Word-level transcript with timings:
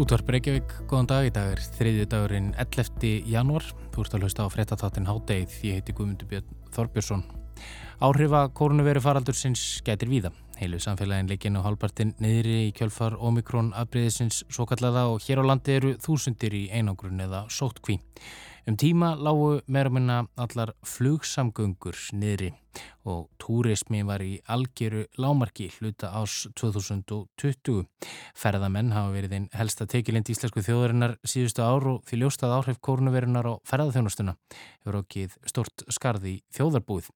Útvarp 0.00 0.30
Reykjavík, 0.32 0.70
góðan 0.88 1.08
dag 1.10 1.26
í 1.28 1.32
dag 1.34 1.50
er 1.52 1.60
þriðju 1.74 2.04
dagurinn 2.08 2.46
11. 2.62 3.02
janúar. 3.28 3.66
Þú 3.92 4.00
ert 4.00 4.14
að 4.16 4.22
hlusta 4.24 4.46
á 4.48 4.52
frettatáttinn 4.54 5.04
Hádegið, 5.04 5.56
ég 5.68 5.76
heiti 5.76 5.92
Guðmundur 5.92 6.30
Björn 6.30 6.54
Þorbjörnsson. 6.72 7.24
Áhrifa 8.00 8.46
kórnveru 8.56 9.02
faraldur 9.04 9.36
sinns 9.36 9.82
gætir 9.84 10.08
víða. 10.08 10.30
Heilu 10.56 10.80
samfélagin 10.80 11.28
leikinn 11.28 11.60
á 11.60 11.66
halbartinn 11.66 12.14
niðri 12.16 12.70
í 12.70 12.72
kjölfar 12.72 13.18
Omikron 13.20 13.74
afbreyðisins 13.76 14.40
svo 14.48 14.64
kallaða 14.70 15.04
og 15.12 15.20
hér 15.26 15.44
á 15.44 15.52
landi 15.52 15.76
eru 15.76 15.92
þúsundir 16.00 16.56
í 16.56 16.62
einangrun 16.72 17.20
eða 17.20 17.44
sótkví. 17.52 17.98
Um 18.68 18.76
tíma 18.76 19.14
lágu 19.16 19.62
meira 19.66 19.88
minna 19.88 20.16
allar 20.36 20.74
flugsamgöngur 20.84 21.96
niðri 22.12 22.50
og 23.08 23.30
túrismi 23.40 24.02
var 24.06 24.20
í 24.20 24.34
algjöru 24.52 25.06
lámarki 25.18 25.70
hluta 25.78 26.10
ás 26.12 26.44
2020. 26.60 27.86
Ferðamenn 28.36 28.92
hafa 28.92 29.14
verið 29.14 29.36
einn 29.38 29.48
helsta 29.56 29.88
tekilind 29.88 30.28
íslensku 30.28 30.60
þjóðarinnar 30.66 31.16
síðustu 31.24 31.64
ár 31.64 31.88
og 31.94 32.04
því 32.10 32.20
ljóstað 32.20 32.54
áhrif 32.58 32.82
kórnuverunar 32.84 33.48
á 33.48 33.54
ferðarþjónustuna 33.72 34.36
hefur 34.52 35.00
okkið 35.00 35.40
stort 35.48 35.88
skarði 35.88 36.36
þjóðarbúið. 36.52 37.10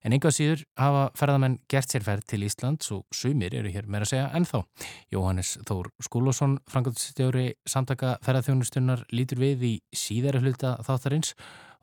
En 0.00 0.14
einhvað 0.16 0.36
síður 0.36 0.62
hafa 0.80 1.02
ferðamenn 1.18 1.58
gert 1.68 1.92
sér 1.92 2.04
ferð 2.06 2.28
til 2.32 2.44
Íslands 2.46 2.92
og 2.94 3.02
sumir 3.14 3.54
eru 3.58 3.72
hér 3.72 3.88
meira 3.90 4.06
að 4.06 4.12
segja 4.14 4.28
ennþá. 4.38 4.62
Jóhannes 5.12 5.56
Þór 5.68 5.90
Skúlosson, 6.06 6.56
frangöldstjóri 6.72 7.50
samtaka 7.68 8.14
ferðarþjónustunnar, 8.24 9.04
lítur 9.12 9.42
við 9.42 9.66
í 9.68 9.74
síðara 9.92 10.40
hluta 10.40 10.78
þáttarins 10.86 11.34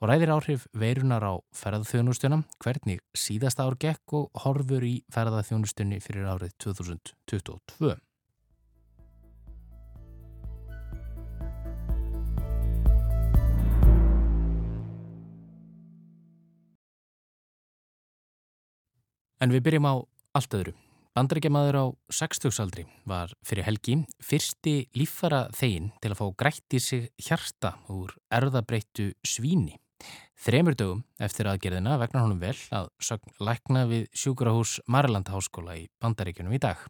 og 0.01 0.09
ræðir 0.09 0.33
áhrif 0.33 0.65
veirunar 0.77 1.25
á 1.25 1.33
ferðarþjónustuna, 1.57 2.41
hvernig 2.61 3.05
síðasta 3.17 3.65
ár 3.69 3.77
gekk 3.81 4.17
og 4.17 4.43
horfur 4.45 4.85
í 4.85 4.97
ferðarþjónustunni 5.13 6.01
fyrir 6.01 6.29
árið 6.33 6.57
2022. 6.65 7.97
En 19.37 19.53
við 19.53 19.67
byrjum 19.67 19.85
á 19.85 19.93
allt 20.37 20.55
öðru. 20.57 20.73
Bandaríkjamaður 21.17 21.77
á 21.81 21.85
60-saldri 22.13 22.83
var 23.09 23.31
fyrir 23.45 23.65
helgi 23.65 23.95
fyrsti 24.21 24.75
líffara 24.97 25.47
þegin 25.57 25.89
til 26.01 26.11
að 26.13 26.19
fá 26.19 26.25
grætt 26.37 26.75
í 26.77 26.81
sig 26.81 27.07
hjarta 27.17 27.73
úr 27.89 28.13
erðabreittu 28.33 29.11
svíni. 29.25 29.79
Þremur 30.37 30.77
dögum 30.77 31.01
eftir 31.21 31.49
aðgerðina 31.49 31.97
vegna 31.97 32.21
honum 32.25 32.41
vel 32.41 32.57
að 32.69 32.91
lækna 33.41 33.87
við 33.89 34.05
sjúkurahús 34.13 34.77
Mariland 34.85 35.33
Háskóla 35.33 35.79
í 35.81 35.87
Bandaríkjunum 36.01 36.53
í 36.53 36.61
dag. 36.61 36.85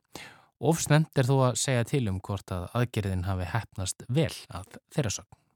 Ofsnemt 0.60 1.16
er 1.16 1.28
þó 1.28 1.36
að 1.50 1.60
segja 1.64 1.88
til 1.88 2.08
um 2.12 2.20
hvort 2.20 2.52
að 2.52 2.68
aðgerðin 2.76 3.28
hafi 3.30 3.48
hefnast 3.54 4.04
vel 4.12 4.34
að 4.52 4.80
þeirra 4.92 5.16
sögn. 5.22 5.47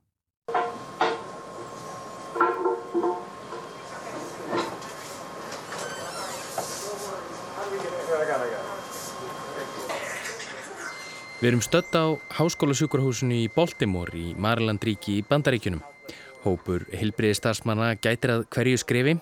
Við 11.42 11.48
erum 11.50 11.62
stött 11.66 11.96
á 11.98 12.06
Háskólasjúkurhúsinu 12.38 13.34
í 13.34 13.48
Baltimore 13.50 14.14
í 14.14 14.36
Marilandríki 14.38 15.16
í 15.18 15.22
Bandaríkunum. 15.26 15.80
Hópur 16.44 16.84
hilbriði 16.94 17.34
starfsmanna 17.40 17.96
gætir 17.98 18.36
að 18.36 18.44
hverju 18.54 18.78
skrifi 18.78 19.16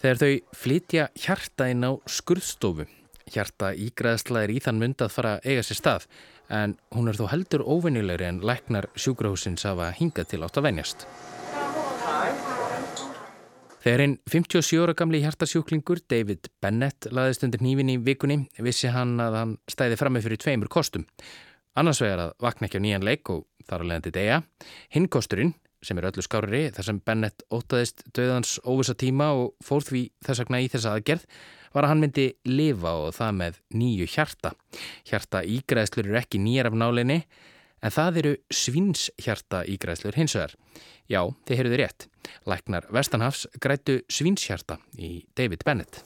þegar 0.00 0.20
þau 0.22 0.30
flytja 0.62 1.02
hjarta 1.12 1.66
inn 1.68 1.84
á 1.84 1.92
skurðstofu. 2.08 2.86
Hjarta 3.28 3.74
ígræðsla 3.76 4.46
er 4.46 4.54
í 4.54 4.62
þann 4.64 4.80
mynd 4.80 5.04
að 5.04 5.12
fara 5.12 5.32
að 5.36 5.44
eiga 5.44 5.66
sér 5.68 5.78
stað 5.82 6.06
en 6.48 6.72
hún 6.96 7.12
er 7.12 7.18
þó 7.20 7.26
heldur 7.34 7.66
óvinnilegri 7.68 8.30
en 8.30 8.40
læknar 8.40 8.88
sjúkurhúsins 8.96 9.66
hafa 9.68 9.90
hingað 9.98 10.30
til 10.30 10.40
átt 10.46 10.56
að 10.56 10.70
venjast. 10.70 11.04
Þegar 13.84 14.04
einn 14.06 14.14
57 14.24 14.80
ára 14.80 14.94
gamli 14.96 15.20
hjartasjúklingur, 15.20 16.00
David 16.08 16.48
Bennett, 16.64 17.10
laðist 17.12 17.44
undir 17.44 17.60
nývin 17.62 17.92
í 17.92 17.98
vikunni, 18.00 18.46
vissi 18.64 18.88
hann 18.92 19.20
að 19.20 19.36
hann 19.36 19.54
stæði 19.68 20.00
fram 20.00 20.16
með 20.16 20.30
fyrir 20.30 20.42
tveimur 20.42 20.72
kostum. 20.72 21.04
Annars 21.78 22.00
vegar 22.02 22.24
að 22.24 22.30
vakna 22.42 22.66
ekki 22.66 22.80
á 22.80 22.84
nýjan 22.84 23.04
leik 23.06 23.30
og 23.30 23.44
þar 23.68 23.84
að 23.84 23.90
leiðandi 23.90 24.12
degja. 24.16 24.38
Hinnkosturinn, 24.94 25.52
sem 25.84 26.00
er 26.00 26.08
öllu 26.08 26.24
skárri 26.26 26.62
þar 26.74 26.88
sem 26.88 26.98
Bennett 27.06 27.44
ótaðist 27.54 28.02
döðans 28.16 28.56
óvisa 28.66 28.96
tíma 28.98 29.28
og 29.38 29.52
fór 29.62 29.86
því 29.86 30.02
þess 30.26 30.42
vegna 30.42 30.62
í 30.64 30.66
þessa 30.72 30.96
aðgerð, 30.96 31.28
var 31.76 31.86
að 31.86 31.92
hann 31.92 32.02
myndi 32.02 32.26
lifa 32.48 32.96
og 33.04 33.14
það 33.14 33.38
með 33.44 33.62
nýju 33.78 34.10
hjarta. 34.10 34.54
Hjarta 35.06 35.44
ígræðslur 35.46 36.08
eru 36.08 36.18
ekki 36.18 36.42
nýjar 36.42 36.72
af 36.72 36.78
nálinni, 36.82 37.20
en 37.78 37.94
það 37.94 38.22
eru 38.24 38.36
svinshjarta 38.50 39.62
ígræðslur 39.70 40.18
hins 40.18 40.34
vegar. 40.34 40.58
Já, 41.06 41.22
þið 41.46 41.62
heyrðu 41.62 41.82
rétt. 41.84 42.10
Læknar 42.48 42.90
Vestanhafs 42.90 43.46
grætu 43.62 44.00
svinshjarta 44.10 44.80
í 44.98 45.20
David 45.38 45.62
Bennett. 45.68 46.02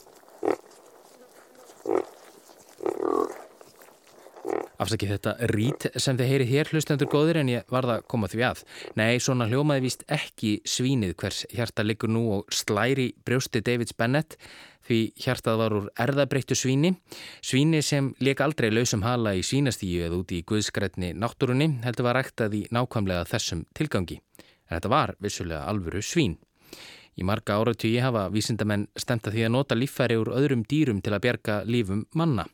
Afsakið 4.82 5.12
þetta 5.14 5.32
rít 5.52 5.86
sem 6.00 6.16
þið 6.18 6.30
heyri 6.32 6.46
hér 6.48 6.70
hlustendur 6.72 7.10
góðir 7.10 7.38
en 7.42 7.50
ég 7.52 7.68
varða 7.70 8.00
að 8.00 8.06
koma 8.10 8.28
því 8.32 8.42
að. 8.48 8.62
Nei, 8.98 9.20
svona 9.22 9.46
hljómaði 9.46 9.84
vist 9.84 10.02
ekki 10.10 10.56
svínið 10.66 11.14
hvers 11.22 11.44
hjarta 11.52 11.84
liggur 11.86 12.10
nú 12.10 12.24
og 12.38 12.54
slæri 12.54 13.12
brjósti 13.22 13.62
Davids 13.62 13.94
Bennett 13.94 14.38
því 14.88 15.00
hjartað 15.22 15.60
var 15.60 15.76
úr 15.76 15.88
erðabreittu 16.02 16.58
svíni. 16.58 16.94
Svíni 17.44 17.82
sem 17.86 18.10
leik 18.18 18.42
aldrei 18.42 18.72
lausum 18.72 19.04
hala 19.06 19.36
í 19.38 19.44
svínastíu 19.46 20.08
eða 20.08 20.18
úti 20.18 20.40
í 20.40 20.46
guðskrætni 20.48 21.12
náttúrunni 21.14 21.68
heldur 21.86 22.08
var 22.08 22.18
ræktað 22.18 22.58
í 22.58 22.64
nákvæmlega 22.74 23.28
þessum 23.30 23.62
tilgangi. 23.78 24.18
En 24.66 24.78
þetta 24.78 24.92
var 24.92 25.14
vissulega 25.22 25.68
alvöru 25.70 26.02
svín. 26.02 26.40
Í 27.12 27.24
marga 27.28 27.58
áratvíi 27.60 28.00
hafa 28.00 28.28
vísindamenn 28.32 28.86
stemta 28.96 29.30
því 29.32 29.44
að 29.44 29.52
nota 29.52 29.76
líffæri 29.76 30.16
úr 30.16 30.30
öðrum 30.32 30.62
dýrum 30.68 31.02
til 31.04 31.12
að 31.12 31.24
bjerga 31.26 31.56
lífum 31.68 32.06
manna. 32.16 32.46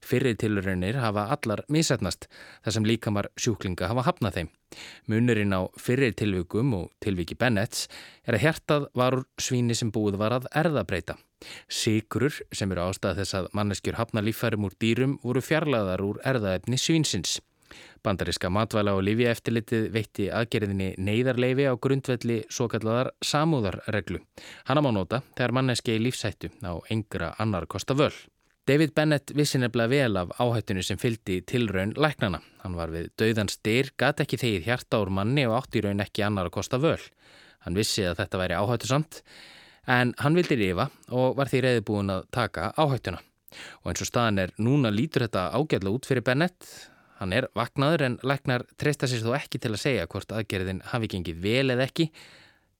Fyrir 0.00 0.38
tilurinnir 0.40 0.96
hafa 1.02 1.26
allar 1.34 1.64
misætnast 1.68 2.24
þar 2.64 2.76
sem 2.76 2.86
líkamar 2.88 3.28
sjúklinga 3.36 3.90
hafa 3.90 4.06
hafnað 4.08 4.38
þeim. 4.38 4.48
Munurinn 5.12 5.52
á 5.52 5.68
fyrir 5.76 6.16
tilvikum 6.16 6.72
og 6.78 6.86
tilviki 7.04 7.36
Bennets 7.36 7.90
er 8.24 8.38
að 8.38 8.46
hjertað 8.46 8.88
var 8.96 9.18
úr 9.18 9.26
svíni 9.36 9.76
sem 9.76 9.92
búið 9.92 10.16
var 10.22 10.38
að 10.38 10.48
erðabreita. 10.64 11.18
Sigrur 11.68 12.40
sem 12.56 12.72
eru 12.72 12.86
ástæða 12.88 13.20
þess 13.20 13.36
að 13.42 13.50
manneskjur 13.52 14.00
hafna 14.00 14.24
líffærum 14.24 14.64
úr 14.64 14.78
dýrum 14.80 15.18
voru 15.22 15.44
fjarlaðar 15.44 16.04
úr 16.06 16.22
erðaefni 16.24 16.80
svínsins. 16.80 17.36
Bandariska 18.06 18.50
matvæla 18.54 18.94
og 18.94 19.02
lifi 19.02 19.26
eftirlitið 19.26 19.90
veitti 19.94 20.28
aðgerðinni 20.30 20.92
neyðarleifi 21.02 21.66
á 21.66 21.74
grundvelli 21.74 22.38
svo 22.46 22.68
kalladar 22.70 23.10
samúðarreglu. 23.24 24.22
Hanna 24.68 24.84
má 24.86 24.92
nota 24.94 25.22
þegar 25.34 25.54
manneski 25.58 25.96
í 25.96 26.04
lífsættu 26.04 26.52
á 26.62 26.78
engra 26.94 27.34
annar 27.42 27.66
kosta 27.66 27.98
völ. 27.98 28.14
David 28.66 28.94
Bennett 28.94 29.30
vissi 29.38 29.60
nefnilega 29.62 29.90
vel 29.92 30.16
af 30.18 30.32
áhættinu 30.42 30.82
sem 30.82 30.98
fyldi 30.98 31.40
til 31.46 31.68
raun 31.70 31.92
læknana. 31.94 32.40
Hann 32.64 32.74
var 32.74 32.90
við 32.90 33.12
dauðans 33.18 33.54
styr, 33.60 33.92
gæti 33.94 34.24
ekki 34.24 34.40
þegið 34.42 34.66
hjarta 34.66 34.98
úr 35.04 35.12
manni 35.14 35.44
og 35.46 35.54
átti 35.60 35.84
raun 35.84 36.02
ekki 36.02 36.24
annar 36.26 36.50
kosta 36.50 36.80
völ. 36.82 36.98
Hann 37.62 37.78
vissi 37.78 38.02
að 38.06 38.18
þetta 38.24 38.40
væri 38.42 38.58
áhættu 38.58 38.90
samt, 38.90 39.22
en 39.86 40.16
hann 40.18 40.34
vildi 40.34 40.58
rifa 40.58 40.88
og 41.14 41.38
var 41.38 41.50
því 41.50 41.62
reyðbúin 41.62 42.10
að 42.16 42.26
taka 42.34 42.72
áhættuna. 42.74 43.22
Og 43.84 43.92
eins 43.92 44.02
og 44.02 44.10
staðan 44.10 44.42
er 44.42 44.54
núna 44.58 44.90
lítur 44.90 45.28
þetta 45.28 45.48
ágætla 45.54 45.94
út 45.94 46.10
fyrir 46.10 46.26
Bennett. 46.26 46.66
Hann 47.16 47.32
er 47.32 47.48
vaknaður 47.56 48.04
en 48.06 48.18
læknar 48.26 48.66
treysta 48.76 49.08
sér 49.08 49.24
þó 49.24 49.32
ekki 49.38 49.60
til 49.62 49.72
að 49.72 49.82
segja 49.82 50.08
hvort 50.12 50.34
aðgerðin 50.36 50.82
hafi 50.92 51.08
gengið 51.14 51.40
vel 51.40 51.72
eða 51.72 51.86
ekki. 51.88 52.10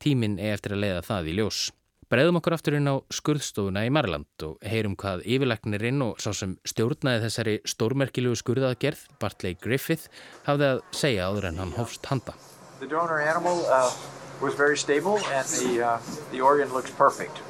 Tíminn 0.03 0.37
er 0.37 0.59
eftir 0.59 0.77
að 0.77 0.83
leiða 0.85 1.05
það 1.07 1.31
í 1.31 1.37
ljós. 1.39 1.61
Breiðum 2.07 2.37
okkur 2.39 2.55
aftur 2.55 2.77
inn 2.79 2.87
á 2.87 3.03
skurðstofuna 3.11 3.83
í 3.83 3.91
Marland 3.91 4.45
og 4.47 4.61
heyrum 4.63 4.93
hvað 5.01 5.25
yfirlæknirinn 5.27 6.05
og 6.05 6.21
sá 6.23 6.29
sem 6.39 6.53
stjórnaði 6.69 7.25
þessari 7.25 7.55
stórmerkilugu 7.67 8.39
skurðaðgerð, 8.39 9.01
Bartley 9.19 9.57
Griffith, 9.59 10.07
hafði 10.47 10.69
að 10.69 10.83
segja 10.95 11.27
áður 11.27 11.49
en 11.51 11.59
hann 11.65 11.75
hófst 11.75 12.07
handa. 12.07 12.37
The 12.79 12.87
donor 12.87 13.19
animal 13.19 13.65
uh, 13.67 13.91
was 14.39 14.55
very 14.55 14.77
stable 14.77 15.19
and 15.35 15.49
the, 15.49 15.83
uh, 15.83 15.99
the 16.31 16.41
organ 16.41 16.71
looks 16.73 16.93
perfect. 16.93 17.43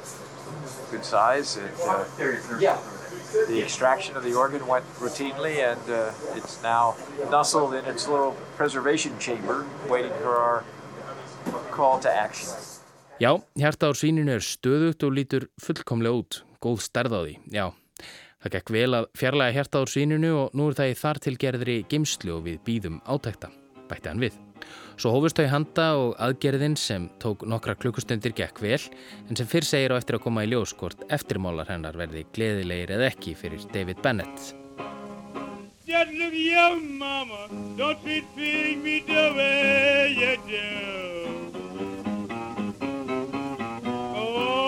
Good 0.89 1.05
size. 1.05 1.57
It, 1.57 1.69
uh, 1.85 2.57
yeah. 2.57 2.79
The 3.31 3.61
extraction 3.61 4.15
of 4.15 4.23
the 4.23 4.33
organ 4.33 4.65
went 4.67 4.85
routinely 4.99 5.59
and 5.59 5.83
uh, 5.89 6.11
it's 6.35 6.61
now 6.63 6.95
nestled 7.29 7.73
in 7.73 7.85
its 7.85 8.07
little 8.07 8.35
preservation 8.55 9.13
chamber 9.19 9.65
waiting 9.89 10.13
for 10.21 10.37
our 10.37 10.63
call 11.71 11.99
to 11.99 12.09
action. 12.09 12.49
Já, 13.19 13.33
hjarta 13.57 13.89
á 13.89 13.93
svíninu 13.97 14.31
er 14.37 14.43
stöðugt 14.45 15.03
og 15.03 15.11
lítur 15.17 15.47
fullkomlega 15.57 16.19
út. 16.21 16.41
Góð 16.61 16.83
stærð 16.85 17.15
á 17.17 17.21
því, 17.25 17.35
já. 17.49 17.65
Það 18.37 18.53
gekk 18.53 18.69
vel 18.75 18.91
að 18.93 19.07
fjarlæga 19.17 19.55
hjarta 19.57 19.81
á 19.81 19.83
svíninu 19.89 20.31
og 20.43 20.53
nú 20.53 20.69
er 20.69 20.77
það 20.77 20.91
í 20.91 20.97
þar 21.01 21.19
tilgerðri 21.25 21.77
geimslu 21.89 22.35
og 22.37 22.43
við 22.45 22.59
býðum 22.67 22.99
átækta, 23.09 23.49
bætti 23.89 24.11
hann 24.11 24.21
við. 24.21 24.37
Svo 24.97 25.11
hófust 25.13 25.37
þau 25.37 25.47
handa 25.51 25.87
og 25.99 26.13
aðgerðin 26.25 26.77
sem 26.79 27.07
tók 27.21 27.45
nokkra 27.45 27.75
klukkustundir 27.77 28.33
gekk 28.37 28.61
vel 28.63 28.79
en 29.29 29.37
sem 29.37 29.49
fyrr 29.49 29.67
segir 29.67 29.93
á 29.93 29.99
eftir 29.99 30.17
að 30.17 30.25
koma 30.25 30.45
í 30.45 30.49
ljóskort 30.51 31.05
eftirmálar 31.13 31.69
hennar 31.69 31.97
verði 31.99 32.25
gleðilegir 32.33 32.95
eða 32.97 33.11
ekki 33.11 33.35
fyrir 33.37 33.67
David 33.73 34.01
Bennett. 34.01 34.55
Oh. 44.17 44.67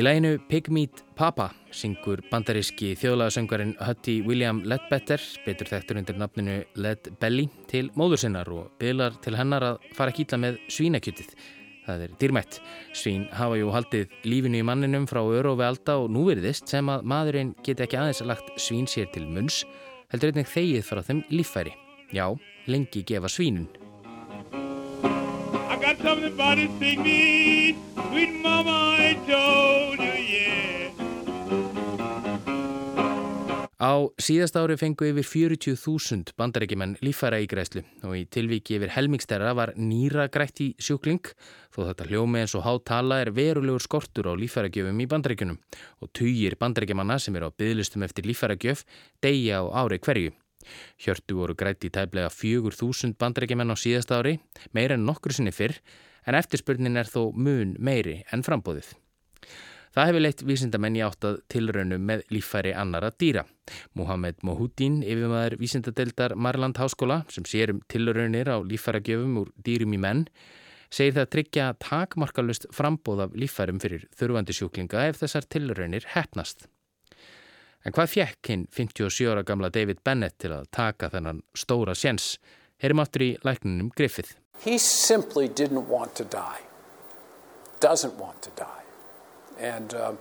Í 0.00 0.02
læginu 0.06 0.38
Pig 0.48 0.68
Meat 0.72 1.02
Papa 1.20 1.50
syngur 1.76 2.22
bandaríski 2.30 2.94
þjóðlagasöngarinn 2.96 3.74
Hutty 3.84 4.22
William 4.24 4.62
Ledbetter, 4.64 5.20
betur 5.44 5.68
þekktur 5.68 5.98
undir 6.00 6.16
nafninu 6.16 6.54
Led 6.80 7.10
Belly, 7.20 7.44
til 7.68 7.90
móður 7.92 8.22
sinnar 8.22 8.48
og 8.48 8.70
bylar 8.80 9.18
til 9.20 9.34
hennar 9.36 9.66
að 9.66 9.84
fara 9.98 10.14
að 10.14 10.16
kýtla 10.16 10.38
með 10.40 10.56
svínakjötið. 10.72 11.34
Það 11.84 12.06
er 12.06 12.14
dýrmætt. 12.22 12.58
Svín 12.96 13.28
hafa 13.36 13.60
jú 13.60 13.68
haldið 13.74 14.16
lífinu 14.24 14.62
í 14.62 14.64
manninum 14.64 15.04
frá 15.10 15.20
alda 15.20 15.98
og 16.00 16.08
nú 16.08 16.24
veriðist 16.30 16.72
sem 16.72 16.88
að 16.88 17.04
maðurinn 17.12 17.52
geti 17.68 17.84
ekki 17.84 18.00
aðeins 18.00 18.24
að 18.24 18.32
lagt 18.32 18.50
svín 18.56 18.88
sér 18.88 19.12
til 19.12 19.28
munns, 19.28 19.66
heldur 20.08 20.32
einnig 20.32 20.48
þegið 20.48 20.88
frá 20.88 21.02
þeim 21.04 21.24
líffæri. 21.28 21.76
Já, 22.16 22.32
lengi 22.64 23.04
gefa 23.04 23.28
svínun. 23.28 23.68
I 25.68 25.76
got 25.76 26.00
something 26.00 26.32
about 26.32 26.56
this 26.56 26.72
thing 26.80 27.02
me, 27.02 27.76
sweet 28.08 28.40
mama, 28.40 28.96
I 28.96 29.18
told 29.28 30.00
you, 30.00 30.16
yeah. 30.16 30.79
Á 33.80 34.12
síðast 34.20 34.58
ári 34.60 34.74
fengu 34.76 35.06
yfir 35.08 35.24
40.000 35.56 36.34
bandarækjumenn 36.36 36.98
líffæra 37.00 37.38
ígræslu 37.40 37.80
og 38.04 38.12
í 38.12 38.26
tilvíki 38.28 38.76
yfir 38.76 38.92
helmingstæra 38.92 39.54
var 39.56 39.72
nýra 39.72 40.26
grætt 40.28 40.60
í 40.60 40.66
sjúkling 40.76 41.30
þó 41.72 41.86
þetta 41.86 42.10
hljómi 42.10 42.42
eins 42.42 42.52
og 42.60 42.66
hátala 42.66 43.22
er 43.24 43.32
verulegur 43.32 43.80
skortur 43.80 44.28
á 44.28 44.36
líffæragjöfum 44.36 45.00
í 45.00 45.08
bandarækjunum 45.08 45.56
og 46.04 46.12
týjir 46.12 46.58
bandarækjumanna 46.60 47.16
sem 47.24 47.40
eru 47.40 47.48
á 47.48 47.56
bygglistum 47.56 48.04
eftir 48.04 48.28
líffæragjöf 48.28 48.84
deyja 49.24 49.64
á 49.64 49.72
ári 49.80 49.96
hverju. 49.96 50.36
Hjörtu 51.00 51.40
voru 51.40 51.56
grætt 51.56 51.88
í 51.88 51.88
tæplega 51.88 52.28
4.000 52.28 53.16
bandarækjumenn 53.16 53.72
á 53.72 53.76
síðast 53.80 54.12
ári, 54.12 54.42
meira 54.76 55.00
en 55.00 55.08
nokkru 55.08 55.32
sinni 55.32 55.56
fyrr, 55.56 55.80
en 56.28 56.36
eftirspurnin 56.36 57.00
er 57.00 57.08
þó 57.08 57.32
mun 57.32 57.78
meiri 57.80 58.26
en 58.28 58.44
frambóðið. 58.44 58.92
Það 59.90 60.06
hefur 60.06 60.22
leitt 60.22 60.42
vísindamenn 60.46 60.96
í 61.00 61.02
áttað 61.02 61.40
tilraunum 61.50 62.04
með 62.06 62.20
líffæri 62.30 62.70
annara 62.78 63.10
dýra. 63.10 63.42
Mohamed 63.98 64.38
Mohudin, 64.46 65.00
yfirmaður 65.02 65.56
vísindadeildar 65.58 66.36
Marland 66.38 66.78
Háskóla, 66.78 67.24
sem 67.26 67.42
sér 67.42 67.72
um 67.74 67.80
tilraunir 67.90 68.46
á 68.46 68.62
líffæragjöfum 68.62 69.40
úr 69.42 69.50
dýrum 69.58 69.96
í 69.96 69.98
menn, 69.98 70.26
segir 70.94 71.16
það 71.16 71.24
að 71.24 71.32
tryggja 71.34 71.64
takmarkalust 71.82 72.68
frambóð 72.74 73.24
af 73.26 73.34
líffærum 73.34 73.80
fyrir 73.82 74.06
þurfandi 74.14 74.54
sjúklinga 74.54 75.08
ef 75.10 75.18
þessar 75.24 75.48
tilraunir 75.50 76.06
hefnast. 76.14 76.68
En 77.82 77.96
hvað 77.96 78.12
fjekk 78.14 78.50
hinn 78.52 78.66
57 78.70 79.26
ára 79.32 79.42
gamla 79.46 79.72
David 79.74 80.04
Bennett 80.04 80.38
til 80.38 80.52
að 80.54 80.68
taka 80.70 81.08
þennan 81.10 81.42
stóra 81.56 81.96
séns? 81.98 82.36
Heyrim 82.78 83.02
aftur 83.02 83.24
í 83.26 83.30
læknunum 83.42 83.90
Griffith. 83.96 84.36
He 84.62 84.78
simply 84.78 85.48
didn't 85.48 85.88
want 85.88 86.14
to 86.14 86.24
die, 86.24 86.62
doesn't 87.80 88.14
want 88.20 88.42
to 88.42 88.50
die. 88.54 88.89
And 89.60 89.94
um, 89.94 90.18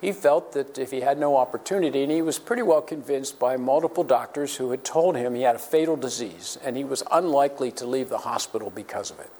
he 0.00 0.12
felt 0.12 0.52
that 0.52 0.78
if 0.78 0.90
he 0.90 1.00
had 1.00 1.18
no 1.18 1.36
opportunity, 1.36 2.02
and 2.02 2.10
he 2.10 2.22
was 2.22 2.38
pretty 2.38 2.62
well 2.62 2.82
convinced 2.82 3.38
by 3.38 3.56
multiple 3.56 4.04
doctors 4.04 4.56
who 4.56 4.70
had 4.70 4.84
told 4.84 5.16
him 5.16 5.34
he 5.34 5.42
had 5.42 5.56
a 5.56 5.58
fatal 5.58 5.96
disease 5.96 6.58
and 6.64 6.76
he 6.76 6.84
was 6.84 7.04
unlikely 7.10 7.70
to 7.72 7.86
leave 7.86 8.08
the 8.08 8.18
hospital 8.30 8.70
because 8.74 9.10
of 9.12 9.20
it. 9.20 9.30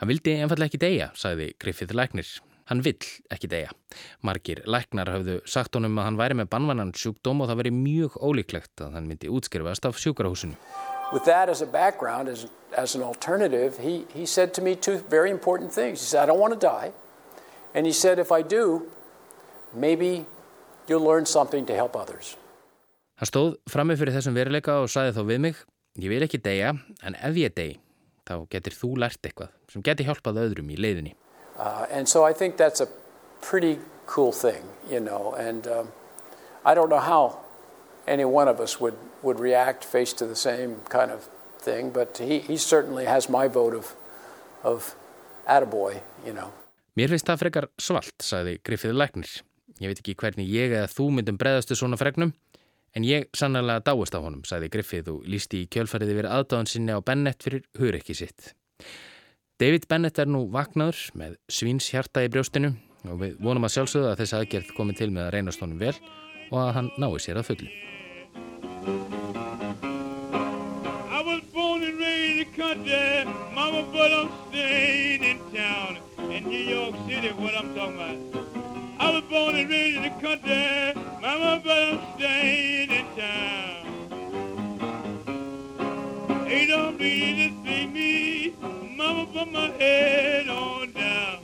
Hann 0.00 0.08
vildi 0.08 0.32
einfallega 0.40 0.72
ekki 0.72 0.78
deyja, 0.80 1.10
sagði 1.12 1.50
Griffith 1.60 1.92
læknir. 1.92 2.28
Hann 2.70 2.80
vill 2.84 3.08
ekki 3.34 3.48
deyja. 3.52 3.72
Margir 4.24 4.62
læknar 4.64 5.10
hafðu 5.12 5.40
sagt 5.44 5.76
honum 5.76 5.98
að 6.00 6.06
hann 6.08 6.20
væri 6.20 6.36
með 6.38 6.48
banvanan 6.54 6.92
sjúkdóm 6.96 7.42
og 7.44 7.50
það 7.50 7.60
veri 7.60 7.72
mjög 7.74 8.16
ólíklegt 8.16 8.84
að 8.86 8.96
hann 8.96 9.08
myndi 9.10 9.28
útskrifast 9.28 9.88
af 9.88 10.00
sjúkrahúsinu. 10.00 10.56
With 11.12 11.24
that 11.24 11.48
as 11.48 11.60
a 11.60 11.66
background, 11.66 12.28
as, 12.28 12.46
as 12.76 12.94
an 12.94 13.02
alternative, 13.02 13.76
he, 13.78 14.06
he 14.14 14.24
said 14.24 14.54
to 14.54 14.62
me 14.62 14.76
two 14.76 14.98
very 15.10 15.30
important 15.30 15.72
things. 15.72 16.00
He 16.00 16.06
said, 16.06 16.22
I 16.22 16.26
don't 16.26 16.40
want 16.40 16.54
to 16.54 16.60
die. 16.60 16.92
And 17.74 17.86
he 17.86 17.92
said, 17.92 18.18
if 18.18 18.32
I 18.32 18.42
do, 18.42 18.90
maybe 19.72 20.26
you'll 20.88 21.04
learn 21.04 21.26
something 21.26 21.66
to 21.66 21.74
help 21.74 21.96
others. 21.96 22.36
Hann 23.20 23.28
stóð 23.28 23.54
frammi 23.68 23.94
fyrir 24.00 24.16
þessum 24.16 24.34
veruleika 24.34 24.80
og 24.80 24.88
sagði 24.90 25.12
þá 25.18 25.22
við 25.28 25.40
mig, 25.44 25.58
ég 26.00 26.10
vil 26.10 26.24
ekki 26.24 26.40
deyja, 26.40 26.72
en 27.04 27.16
ef 27.20 27.36
ég 27.36 27.52
dey, 27.54 27.76
þá 28.26 28.46
getur 28.50 28.76
þú 28.78 28.94
lært 29.02 29.28
eitthvað 29.28 29.52
sem 29.70 29.84
getur 29.84 30.08
hjálpað 30.08 30.40
öðrum 30.46 30.72
í 30.72 30.78
leiðinni. 30.80 31.12
Uh, 31.58 31.84
and 31.92 32.08
so 32.08 32.24
I 32.24 32.32
think 32.32 32.56
that's 32.56 32.80
a 32.80 32.88
pretty 33.42 33.78
cool 34.06 34.32
thing, 34.32 34.64
you 34.90 35.00
know. 35.00 35.34
And 35.38 35.66
um, 35.68 35.92
I 36.64 36.74
don't 36.74 36.88
know 36.88 37.04
how 37.04 37.40
any 38.08 38.24
one 38.24 38.48
of 38.48 38.58
us 38.58 38.80
would, 38.80 38.96
would 39.22 39.38
react 39.38 39.84
face 39.84 40.12
to 40.14 40.26
the 40.26 40.36
same 40.36 40.80
kind 40.88 41.10
of 41.10 41.28
thing, 41.58 41.90
but 41.90 42.18
he, 42.18 42.38
he 42.38 42.56
certainly 42.56 43.04
has 43.04 43.28
my 43.28 43.46
vote 43.46 43.74
of, 43.74 43.94
of 44.64 44.96
attaboy, 45.46 46.00
you 46.24 46.32
know. 46.32 46.52
Mér 46.98 47.12
finnst 47.12 47.28
það 47.28 47.42
frekar 47.44 47.66
svalt, 47.78 48.16
sagði 48.24 48.56
Griffith 48.66 48.96
Læknir. 48.96 49.30
Ég 49.80 49.92
veit 49.92 50.00
ekki 50.02 50.16
hvernig 50.18 50.48
ég 50.50 50.72
eða 50.74 50.90
þú 50.90 51.06
myndum 51.14 51.38
breðastu 51.38 51.76
svona 51.78 51.98
fregnum, 52.00 52.32
en 52.96 53.06
ég 53.06 53.28
sannlega 53.36 53.84
dáist 53.86 54.16
á 54.16 54.20
honum, 54.20 54.42
sagði 54.44 54.72
Griffith 54.74 55.12
og 55.12 55.22
lísti 55.30 55.62
í 55.62 55.68
kjölfariði 55.70 56.16
verið 56.18 56.34
aðdáðan 56.34 56.70
sinni 56.72 56.96
á 56.96 57.00
Bennett 57.06 57.46
fyrir 57.46 57.62
hurikki 57.78 58.16
sitt. 58.18 58.52
David 59.60 59.86
Bennett 59.88 60.18
er 60.18 60.28
nú 60.28 60.46
vaknaður 60.50 60.98
með 61.20 61.38
svíns 61.52 61.90
hjarta 61.92 62.24
í 62.26 62.32
brjóstinu 62.32 62.72
og 63.06 63.22
við 63.22 63.38
vonum 63.44 63.68
að 63.68 63.74
sjálfsögða 63.76 64.12
að 64.14 64.22
þessi 64.24 64.36
aðgerð 64.40 64.74
komi 64.76 64.96
til 64.98 65.10
með 65.14 65.28
að 65.28 65.32
reynast 65.36 65.62
honum 65.62 65.80
vel 65.80 65.94
og 66.50 66.58
að 66.64 66.74
hann 66.78 66.92
nái 66.98 67.10
sér 67.22 67.40
að 67.40 67.50
fullu. 67.52 67.70
I 71.12 71.22
was 71.22 71.42
born 71.54 71.84
and 71.84 72.00
raised 72.00 72.30
in 72.32 72.38
the 72.40 72.48
country, 72.56 73.24
mama, 73.54 73.84
but 73.92 74.12
I'm 74.12 74.30
staying 74.48 75.22
in 75.22 75.38
town. 75.54 76.09
In 76.40 76.48
New 76.48 76.56
York 76.58 76.94
City, 77.06 77.28
what 77.36 77.54
I'm 77.54 77.74
talking 77.74 77.96
about. 77.96 78.16
I 78.98 79.10
was 79.12 79.22
born 79.28 79.56
and 79.56 79.68
raised 79.68 79.96
in 79.98 80.02
the 80.04 80.10
country, 80.22 80.94
mama, 81.20 81.60
but 81.62 81.76
I'm 81.76 82.00
staying 82.16 82.90
in 82.90 83.04
town. 83.14 83.84
Ain't 86.46 86.70
no 86.70 86.92
reason 86.92 87.62
to 87.62 87.68
see 87.68 87.86
me, 87.86 88.54
mama, 88.96 89.26
put 89.26 89.52
my 89.52 89.68
head 89.76 90.48
on 90.48 90.92
down. 90.92 91.40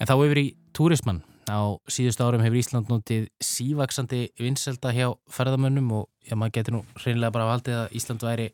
En 0.00 0.06
þá 0.10 0.16
yfir 0.18 0.42
í 0.42 0.48
túrismann. 0.74 1.22
Á 1.50 1.74
síðustu 1.90 2.22
árum 2.22 2.42
hefur 2.44 2.60
Ísland 2.60 2.90
notið 2.92 3.26
sívaksandi 3.42 4.28
vinselda 4.38 4.92
hjá 4.94 5.08
ferðamönnum 5.32 5.90
og 5.96 6.06
já, 6.22 6.36
maður 6.38 6.54
getur 6.58 6.76
nú 6.76 6.82
hreinlega 7.00 7.34
bara 7.34 7.48
valdið 7.50 7.78
að 7.80 7.96
Ísland 7.98 8.22
væri 8.22 8.52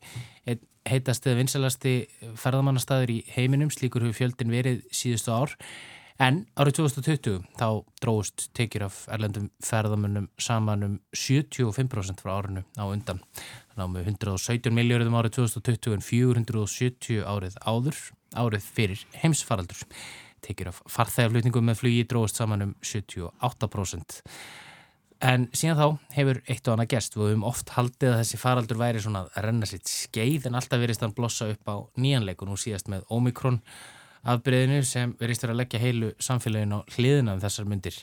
heitast 0.89 1.27
eða 1.27 1.39
vinselasti 1.43 1.93
ferðamannastæður 2.39 3.13
í 3.13 3.21
heiminum, 3.35 3.71
slíkur 3.73 4.05
hefur 4.05 4.17
fjöldin 4.23 4.53
verið 4.53 4.83
síðustu 4.95 5.33
ár. 5.35 5.55
En 6.19 6.41
árið 6.59 6.81
2020 6.81 7.45
þá 7.55 7.67
dróðust 8.03 8.49
tekjur 8.57 8.89
af 8.89 8.95
erlendum 9.13 9.45
ferðamönnum 9.63 10.27
saman 10.41 10.83
um 10.83 10.95
75% 11.15 12.19
frá 12.19 12.33
árinu 12.35 12.65
á 12.75 12.83
undan. 12.89 13.21
Þannig 13.71 13.85
að 13.85 13.93
með 13.93 14.09
117 14.15 14.75
miljóriðum 14.75 15.15
árið 15.15 15.37
2020 15.37 15.95
en 15.95 16.03
470 16.03 17.21
árið 17.23 17.55
áður, 17.63 18.01
árið 18.35 18.67
fyrir 18.67 19.05
heimsfaraldur 19.21 19.85
tekjur 20.45 20.71
af 20.71 20.81
farþægaflutningum 20.95 21.69
með 21.69 21.79
flugi 21.83 22.07
dróðast 22.09 22.41
saman 22.41 22.65
um 22.65 22.73
78%. 22.81 24.19
En 25.29 25.49
síðan 25.51 25.79
þá 25.79 25.87
hefur 26.15 26.37
eitt 26.47 26.67
og 26.67 26.75
annað 26.75 26.91
gerst. 26.93 27.15
Við 27.17 27.33
höfum 27.33 27.47
oft 27.49 27.73
haldið 27.75 28.13
að 28.13 28.19
þessi 28.21 28.39
faraldur 28.39 28.79
væri 28.79 29.01
svona 29.03 29.25
að 29.27 29.47
renna 29.49 29.67
sitt 29.67 29.91
skeið 29.91 30.47
en 30.47 30.55
alltaf 30.55 30.79
verist 30.79 31.03
hann 31.03 31.15
blossa 31.15 31.49
upp 31.51 31.67
á 31.67 31.75
nýjanleik 31.99 32.39
og 32.39 32.51
nú 32.51 32.59
síðast 32.59 32.87
með 32.91 33.03
Omikron 33.11 33.59
afbreyðinu 34.23 34.83
sem 34.87 35.15
verist 35.19 35.43
verið 35.43 35.55
að 35.55 35.61
leggja 35.61 35.83
heilu 35.83 36.11
samfélaginu 36.23 36.79
á 36.79 36.87
hliðina 36.95 37.35
um 37.35 37.43
þessar 37.43 37.67
myndir. 37.67 37.99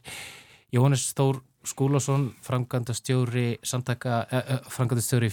Jóhannes 0.75 1.09
Þór 1.17 1.41
Skúlásson, 1.67 2.29
frangandastjóri 2.47 3.59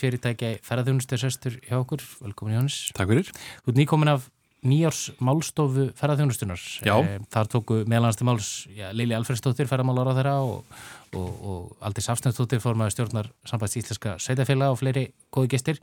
fyrirtækja 0.02 0.56
ferðarþjónustur 0.66 1.22
sestur 1.22 1.60
hjá 1.68 1.78
okkur. 1.78 2.02
Velkomin 2.24 2.56
Jóhannes. 2.56 2.78
Takk 2.98 3.12
fyrir. 3.12 3.30
Þú 3.62 3.74
ert 3.74 3.82
nýkomin 3.82 4.14
af 4.16 4.26
nýjárs 4.68 5.02
málstofu 5.24 5.90
ferðarþjónustunar. 6.00 6.64
Já. 6.86 6.96
Eh, 7.02 7.20
Þar 7.34 7.50
tóku 7.52 7.80
meðlanasti 7.90 8.28
máls 8.28 8.52
ja, 8.76 8.92
Lili 8.96 9.16
Alfredsdóttir 9.18 9.70
ferðarmálar 9.70 10.12
á 10.12 10.18
þeirra 10.18 10.36
og, 10.48 10.78
og, 11.14 11.30
og 11.44 11.88
Aldís 11.88 12.10
Afstænsdóttir 12.14 12.64
formaði 12.64 12.96
stjórnar 12.96 13.32
sambands 13.50 13.78
íslenska 13.80 14.18
sveitafélag 14.24 14.76
og 14.76 14.80
fleiri 14.82 15.08
góði 15.34 15.54
gestir. 15.56 15.82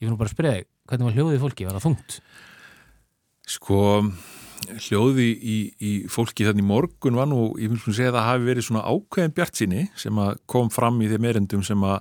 Ég 0.00 0.06
finn 0.06 0.16
nú 0.16 0.20
bara 0.20 0.32
að 0.32 0.36
spyrja 0.36 0.54
þig, 0.56 0.70
hvernig 0.90 1.08
var 1.08 1.18
hljóðið 1.18 1.44
fólki? 1.44 1.66
Var 1.68 1.76
það 1.78 1.86
þungt? 1.86 2.16
Sko, 3.52 3.78
hljóði 4.86 5.28
í, 5.34 5.56
í 5.82 5.92
fólki 6.10 6.46
þannig 6.46 6.66
morgun 6.66 7.18
var 7.18 7.28
nú, 7.30 7.52
ég 7.60 7.72
vil 7.72 7.80
segja 7.84 8.10
að 8.12 8.18
það 8.18 8.28
hafi 8.28 8.48
verið 8.48 8.66
svona 8.68 8.84
ákveðin 8.86 9.36
bjart 9.36 9.58
síni 9.58 9.86
sem 9.98 10.20
að 10.22 10.36
kom 10.50 10.70
fram 10.72 11.00
í 11.02 11.10
þeim 11.10 11.28
erendum 11.30 11.64
sem 11.66 11.86
að, 11.86 12.00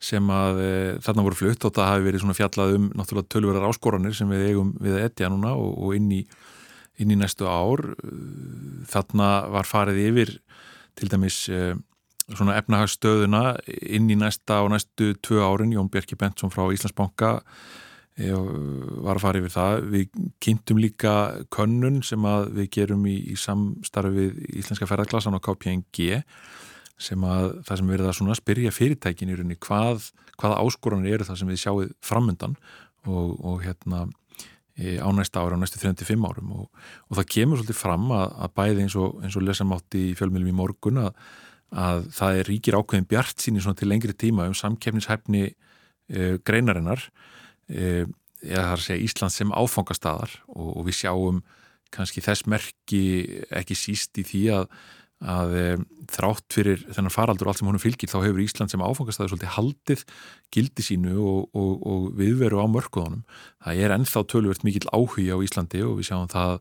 sem 0.00 0.30
að 0.32 0.62
e, 0.64 0.70
þarna 1.04 1.24
voru 1.26 1.38
flutt 1.38 1.66
og 1.68 1.74
það 1.76 1.90
hafi 1.90 2.06
verið 2.06 2.22
svona 2.24 2.38
fjallað 2.38 2.76
um 2.78 2.86
náttúrulega 2.96 3.32
tölverðar 3.34 3.68
áskoranir 3.68 4.16
sem 4.16 4.32
við 4.32 4.46
eigum 4.48 4.72
við 4.80 4.96
að 4.96 5.04
etja 5.10 5.28
núna 5.32 5.52
og, 5.60 5.74
og 5.76 5.98
inn, 5.98 6.08
í, 6.16 6.22
inn 7.02 7.12
í 7.12 7.18
næstu 7.20 7.48
ár. 7.50 7.84
Þarna 8.90 9.30
var 9.52 9.68
farið 9.68 10.00
yfir 10.06 10.34
til 10.96 11.10
dæmis 11.12 11.42
e, 11.52 11.74
svona 12.30 12.56
efnahagsstöðuna 12.62 13.44
inn 13.90 14.08
í 14.10 14.16
næsta 14.18 14.62
og 14.64 14.72
næstu 14.74 15.12
tvö 15.20 15.44
árin. 15.44 15.76
Jón 15.76 15.92
Björki 15.92 16.18
Bentsson 16.18 16.52
frá 16.54 16.64
Íslandsbanka 16.72 17.38
Ég 18.20 18.36
var 19.04 19.16
að 19.16 19.22
fara 19.22 19.40
yfir 19.40 19.52
það. 19.54 19.84
Við 19.92 20.16
kynntum 20.44 20.80
líka 20.82 21.12
könnun 21.54 22.00
sem 22.04 22.24
við 22.56 22.66
gerum 22.76 23.06
í, 23.08 23.16
í 23.32 23.36
samstarfið 23.38 24.42
Íslenska 24.60 24.88
ferðarklassan 24.90 25.38
á 25.38 25.40
KPNG 25.40 26.20
sem 27.00 27.24
að 27.24 27.54
það 27.66 27.80
sem 27.80 27.92
erum 27.96 28.30
að 28.30 28.38
spyrja 28.38 28.72
fyrirtækin 28.74 29.32
í 29.32 29.36
rauninni 29.38 29.58
hvað, 29.64 30.10
hvaða 30.40 30.60
áskoranir 30.64 31.16
eru 31.16 31.26
það 31.28 31.40
sem 31.40 31.50
við 31.50 31.62
sjáum 31.62 31.92
framöndan 32.04 32.56
og, 33.08 33.36
og 33.40 33.62
hérna 33.64 34.02
e, 34.76 34.98
á 35.00 35.08
næsta 35.16 35.40
ára, 35.40 35.56
á 35.56 35.60
næstu 35.62 35.80
35 35.80 36.28
árum. 36.28 36.52
Og, 36.58 36.66
og 37.08 37.20
það 37.20 37.30
kemur 37.36 37.60
svolítið 37.60 37.80
fram 37.80 38.10
að, 38.16 38.26
að 38.44 38.54
bæði 38.60 38.84
eins 38.84 38.98
og, 39.00 39.16
eins 39.24 39.38
og 39.38 39.46
lesamátti 39.46 40.04
í 40.10 40.16
fjölmjölum 40.18 40.52
í 40.52 40.56
morgun 40.60 41.02
að, 41.06 41.24
að 41.70 42.04
það 42.18 42.40
er 42.40 42.52
ríkir 42.52 42.78
ákveðin 42.78 43.10
bjart 43.10 43.44
síni 43.44 43.64
til 43.64 43.88
lengri 43.88 44.16
tíma 44.16 44.48
um 44.50 44.56
samkefnishæfni 44.58 45.44
e, 45.48 46.30
greinarinnar. 46.44 47.08
Eða 47.70 48.64
það 48.64 48.72
er 48.72 48.76
að 48.76 48.86
segja 48.86 49.04
Ísland 49.06 49.32
sem 49.32 49.52
áfangastadar 49.54 50.32
og, 50.48 50.70
og 50.80 50.86
við 50.88 51.02
sjáum 51.04 51.42
kannski 51.94 52.22
þess 52.22 52.46
merki 52.50 53.02
ekki 53.54 53.76
síst 53.78 54.18
í 54.20 54.24
því 54.26 54.42
að, 54.54 54.66
að 55.20 55.56
e, 55.56 55.64
þrátt 56.10 56.46
fyrir 56.54 56.84
þennan 56.88 57.14
faraldur 57.14 57.48
og 57.48 57.52
allt 57.52 57.60
sem 57.60 57.68
honum 57.68 57.82
fylgir 57.82 58.10
þá 58.10 58.18
hefur 58.24 58.44
Ísland 58.44 58.72
sem 58.72 58.84
áfangastadar 58.84 59.32
svolítið 59.32 59.54
haldið 59.56 60.04
gildi 60.54 60.86
sínu 60.86 61.16
og, 61.20 61.50
og, 61.52 61.74
og 61.86 62.06
viðveru 62.18 62.62
á 62.62 62.66
mörkuðunum. 62.72 63.26
Það 63.66 63.82
er 63.84 63.96
ennþá 63.98 64.24
tölvert 64.32 64.64
mikill 64.66 64.88
áhugi 64.90 65.28
á 65.28 65.36
Íslandi 65.44 65.84
og 65.86 66.00
við 66.00 66.10
sjáum 66.10 66.32
það 66.32 66.56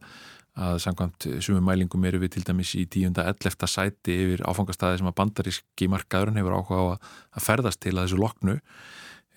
að 0.59 0.79
samkvæmt 0.83 1.27
sumum 1.45 1.69
mælingum 1.69 2.05
eru 2.09 2.19
við 2.19 2.33
til 2.35 2.47
dæmis 2.49 2.73
í 2.75 2.83
10.11. 2.91 3.67
sæti 3.69 4.15
yfir 4.25 4.41
áfangastadi 4.43 4.99
sem 4.99 5.07
að 5.07 5.15
bandaríski 5.21 5.87
markaðurinn 5.87 6.41
hefur 6.41 6.57
áhuga 6.57 6.79
á 6.83 6.85
að 7.39 7.45
ferðast 7.45 7.79
til 7.85 7.95
að 7.95 8.09
þessu 8.09 8.19
loknu 8.19 8.57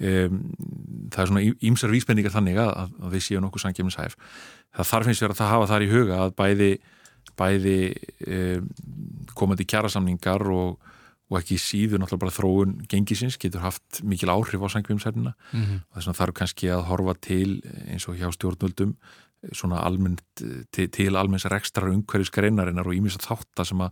Um, 0.02 0.38
það 1.12 1.21
er 1.21 1.29
svona 1.29 1.43
ímsar 1.69 1.93
vísbendingar 1.93 2.33
þannig 2.35 2.57
að, 2.59 2.71
að 3.05 3.12
við 3.12 3.23
séum 3.23 3.45
nokkuð 3.45 3.62
sangjöfnishæf 3.62 4.17
það 4.73 4.88
þarf 4.88 5.07
finnst 5.07 5.23
verið 5.23 5.35
að 5.35 5.38
það 5.38 5.50
hafa 5.52 5.69
þar 5.71 5.85
í 5.85 5.88
huga 5.93 6.17
að 6.25 6.33
bæði, 6.41 6.69
bæði 7.39 7.77
um, 8.27 8.69
komandi 9.39 9.67
kjærasamningar 9.69 10.45
og, 10.53 10.79
og 11.31 11.39
ekki 11.41 11.59
síður 11.61 12.03
náttúrulega 12.03 12.25
bara 12.25 12.37
þróun 12.37 12.77
gengisins 12.91 13.39
getur 13.41 13.65
haft 13.65 14.03
mikil 14.05 14.33
áhrif 14.35 14.62
á 14.62 14.69
sangjöfnishæfina 14.73 15.33
mm 15.33 15.62
-hmm. 15.62 15.79
og 15.89 15.97
þess 15.97 16.07
vegna 16.07 16.21
þarf 16.21 16.35
kannski 16.35 16.69
að 16.69 16.87
horfa 16.91 17.15
til 17.21 17.62
eins 17.89 18.09
og 18.09 18.17
hjá 18.17 18.29
stjórnvöldum 18.33 18.97
svona 19.53 19.81
almennt 19.83 20.23
til, 20.71 20.89
til 20.89 21.17
almenns 21.17 21.45
rekstrar 21.51 21.91
umhverjusgreinarinnar 21.91 22.87
og 22.87 22.95
ímins 22.95 23.19
að 23.19 23.27
þátta 23.27 23.65
sem 23.65 23.81
að 23.81 23.91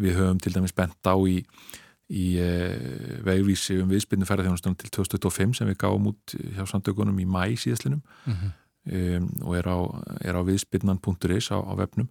við 0.00 0.16
höfum 0.16 0.40
til 0.40 0.52
dæmis 0.52 0.72
bent 0.72 1.06
á 1.06 1.14
í 1.28 1.44
í 2.10 2.26
uh, 2.42 3.18
vegvísi 3.22 3.78
um 3.78 3.90
viðspilnu 3.90 4.26
ferðarþjónustunum 4.26 4.78
til 4.80 4.90
2025 4.96 5.60
sem 5.60 5.68
við 5.70 5.78
gáum 5.84 6.08
út 6.10 6.34
hjá 6.56 6.64
samtökunum 6.66 7.20
í 7.22 7.26
mæ 7.26 7.54
síðastlinum 7.54 8.02
mm 8.26 8.34
-hmm. 8.34 8.50
um, 9.16 9.28
og 9.46 9.56
er 9.56 9.66
á, 9.70 9.78
á 10.26 10.42
viðspilnan.is 10.42 11.50
á, 11.54 11.58
á 11.62 11.72
vefnum. 11.78 12.08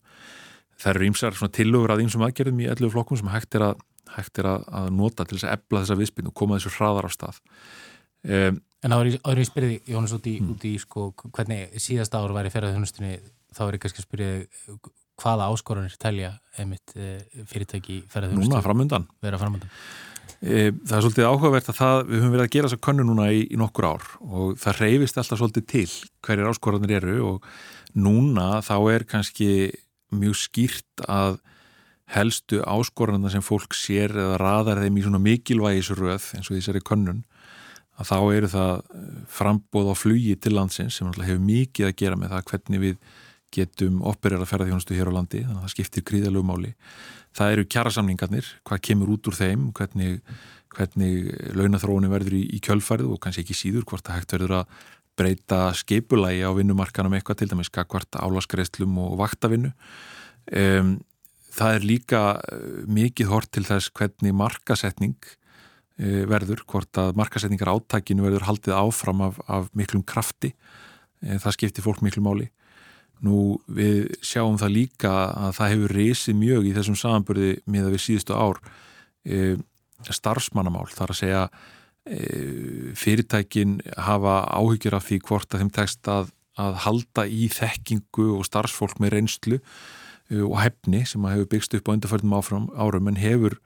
Það 0.79 0.91
eru 0.93 1.09
ímsar 1.09 1.37
tilögur 1.55 1.93
að 1.93 2.05
ímsum 2.05 2.23
aðgerðum 2.27 2.63
í 2.63 2.69
ellu 2.71 2.89
flokkum 2.93 3.19
sem 3.19 3.31
hægt 3.33 3.57
er 3.59 3.67
að, 3.71 3.81
hægt 4.15 4.39
er 4.39 4.49
að, 4.53 4.65
að 4.81 4.89
nota 4.95 5.25
til 5.27 5.37
þess 5.37 5.49
að 5.49 5.57
ebla 5.57 5.83
þessa 5.83 5.99
viðspilnu 5.99 6.31
og 6.31 6.37
koma 6.39 6.59
þessu 6.59 6.75
hraðar 6.77 7.07
á 7.07 7.11
stað. 7.13 7.41
Um, 8.23 8.61
en 8.83 8.95
ég 9.03 9.47
spyrði, 9.47 9.81
Jónas, 9.87 10.15
út 10.15 10.27
í, 10.27 10.37
mm. 10.39 10.53
út 10.53 10.65
í 10.67 10.73
sko, 10.79 11.09
hvernig 11.35 11.75
síðasta 11.83 12.21
ár 12.23 12.35
væri 12.35 12.51
ferðarþjónustunni, 12.53 13.17
þá 13.55 13.61
er 13.65 13.77
ég 13.77 13.83
kannski 13.83 14.03
að 14.03 14.07
spyrja 14.07 14.31
hvaða 15.19 15.49
áskoranir 15.51 15.97
telja 15.99 16.33
einmitt 16.59 16.95
eh, 16.95 17.19
fyrirtæki 17.49 18.03
ferðarþjónustu? 18.11 18.51
Núna 18.51 18.63
framöndan. 18.63 19.09
Vera 19.23 19.39
framöndan. 19.41 19.71
E, 20.39 20.69
það 20.71 20.95
er 20.95 21.03
svolítið 21.03 21.27
áhugavert 21.27 21.69
að 21.71 21.79
það, 21.81 21.97
við 22.07 22.21
höfum 22.21 22.33
verið 22.35 22.45
að 22.45 22.53
gera 22.53 22.69
þessa 22.69 22.83
könnu 22.87 23.05
núna 23.09 23.27
í, 23.35 23.41
í 23.43 23.59
nokkur 23.59 23.87
ár 23.89 24.05
og 24.23 24.53
það 24.61 24.81
reyfist 24.85 25.19
alltaf 25.19 25.41
svolítið 25.41 25.65
til 25.73 25.85
hverjir 26.23 26.51
áskoranir 26.51 26.95
eru 27.01 27.15
og 27.27 27.49
núna 27.99 28.47
þá 28.63 28.75
er 28.93 29.05
kannski 29.09 29.49
mjög 30.15 30.37
skýrt 30.39 31.05
að 31.07 31.39
helstu 32.09 32.63
áskoranir 32.65 33.33
sem 33.33 33.45
fólk 33.45 33.75
sér 33.77 34.15
eða 34.17 34.39
raðar 34.41 34.81
þeim 34.83 34.97
í 34.97 35.05
svona 35.05 35.21
mikilvægisröð 35.21 36.31
eins 36.37 36.49
og 36.49 36.55
þessari 36.57 36.81
könnun 36.81 37.23
að 37.99 38.09
þá 38.09 38.17
eru 38.33 38.49
það 38.49 38.75
frambóð 39.29 39.91
á 39.91 39.95
flugi 39.99 40.35
til 40.39 40.55
landsins 40.55 40.99
sem 40.99 41.09
hefur 41.11 41.41
mikið 41.43 41.89
að 41.89 41.97
gera 42.01 42.19
með 42.19 42.33
það 42.33 42.45
hvernig 42.51 42.83
við 42.85 43.01
getum 43.53 44.03
operera 44.05 44.45
ferðarþjónustu 44.47 44.95
hér 44.97 45.09
á 45.09 45.17
landi 45.17 45.41
þannig 45.41 45.57
að 45.57 45.65
það 45.65 45.73
skiptir 45.73 46.05
gríðalög 46.05 46.45
máli. 46.45 46.71
Það 47.35 47.53
eru 47.55 47.65
kjærasamningarnir, 47.73 48.47
hvað 48.65 48.83
kemur 48.85 49.11
út 49.15 49.29
úr 49.29 49.37
þeim 49.37 49.67
hvernig, 49.77 50.19
hvernig 50.75 51.31
launathróunin 51.57 52.13
verður 52.13 52.37
í, 52.37 52.43
í 52.57 52.61
kjölfærið 52.65 53.13
og 53.13 53.21
kannski 53.23 53.43
ekki 53.45 53.57
síður 53.57 53.87
hvort 53.89 54.05
það 54.05 54.19
hægt 54.19 54.35
verður 54.37 54.55
að 54.61 54.77
breyta 55.19 55.69
skeipulagi 55.77 56.41
á 56.41 56.51
vinnumarkanum 56.55 57.17
eitthvað 57.17 57.41
til 57.41 57.51
dæmis 57.51 57.71
hvort 57.73 58.17
álaskreislum 58.17 58.97
og 59.03 59.17
vaktavinnu. 59.19 59.73
Um, 60.49 60.95
það 61.53 61.75
er 61.75 61.85
líka 61.85 62.21
eh, 62.39 62.85
mikið 62.87 63.29
hort 63.29 63.51
til 63.51 63.65
þess 63.67 63.91
hvernig 63.93 64.33
markasetning 64.33 65.17
uh, 65.19 66.23
verður, 66.29 66.63
hvort 66.65 67.01
að 67.01 67.17
markasetningar 67.19 67.73
áttakinu 67.73 68.25
verður 68.25 68.47
haldið 68.47 68.77
áfram 68.77 69.25
af, 69.27 69.41
af 69.47 69.67
miklum 69.77 70.05
krafti. 70.07 70.53
Uh, 71.21 71.37
það 71.37 71.57
skiptir 71.57 71.85
fólk 71.85 72.01
miklu 72.05 72.23
máli. 72.25 72.49
Nú 73.25 73.59
við 73.67 74.13
sjáum 74.23 74.55
það 74.59 74.75
líka 74.77 75.11
að 75.35 75.57
það 75.57 75.73
hefur 75.73 75.93
reysið 75.97 76.37
mjög 76.39 76.69
í 76.69 76.75
þessum 76.77 76.95
samanbörði 76.99 77.49
með 77.67 77.89
að 77.89 77.95
við 77.97 78.03
síðustu 78.05 78.37
ár 78.37 78.61
e, 79.27 79.57
starfsmannamál 80.07 80.85
þar 80.93 81.11
að 81.11 81.19
segja 81.19 81.41
fyrirtækin 82.97 83.79
hafa 83.97 84.41
áhyggjur 84.49 84.97
af 84.97 85.07
því 85.07 85.19
hvort 85.27 85.53
að 85.53 85.63
þeim 85.63 85.73
tekst 85.75 86.09
að, 86.09 86.31
að 86.59 86.79
halda 86.85 87.25
í 87.29 87.49
þekkingu 87.53 88.31
og 88.37 88.47
starfsfólk 88.47 89.01
með 89.01 89.13
reynslu 89.15 89.59
e, 89.59 90.41
og 90.41 90.57
hefni 90.61 91.03
sem 91.09 91.25
að 91.25 91.37
hefur 91.37 91.51
byggst 91.53 91.77
upp 91.77 91.91
á 91.91 91.93
undarförnum 91.95 92.71
árum 92.73 93.11
en 93.11 93.21
hefur 93.21 93.59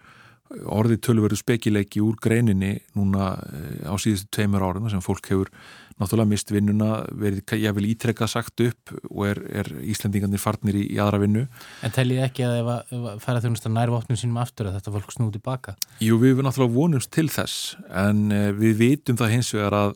orðið 0.69 1.01
tölverðu 1.07 1.39
spekileiki 1.39 2.03
úr 2.03 2.19
greininni 2.21 2.75
núna 2.97 3.33
e, 3.47 3.63
á 3.87 3.95
síðustu 3.95 4.29
tveimur 4.35 4.65
árum 4.65 4.91
sem 4.91 5.03
fólk 5.03 5.31
hefur 5.31 5.53
náttúrulega 6.01 6.29
mist 6.29 6.51
vinnuna, 6.53 7.03
verið 7.17 7.73
vil 7.77 7.89
ítrekka 7.91 8.27
sagt 8.29 8.63
upp 8.65 8.93
og 9.09 9.25
er, 9.29 9.41
er 9.61 9.69
Íslandingarnir 9.93 10.41
farnir 10.41 10.77
í, 10.79 10.85
í 10.95 11.01
aðra 11.01 11.21
vinnu. 11.23 11.45
En 11.85 11.93
teljið 11.95 12.23
ekki 12.27 12.47
að 12.47 12.55
ef 12.61 12.71
að 12.71 13.11
færa 13.23 13.43
þjónust 13.43 13.67
að 13.69 13.75
nærvotnum 13.77 14.19
sínum 14.19 14.39
aftur 14.41 14.69
að 14.69 14.79
þetta 14.79 14.95
fólk 14.95 15.13
snúti 15.15 15.43
baka? 15.43 15.75
Jú, 16.03 16.17
við 16.21 16.35
erum 16.35 16.49
náttúrulega 16.49 16.77
vonumst 16.77 17.13
til 17.13 17.29
þess 17.33 17.75
en 17.89 18.25
uh, 18.33 18.49
við 18.57 18.79
vitum 18.81 19.19
það 19.19 19.35
hins 19.37 19.53
vegar 19.55 19.77
að 19.81 19.93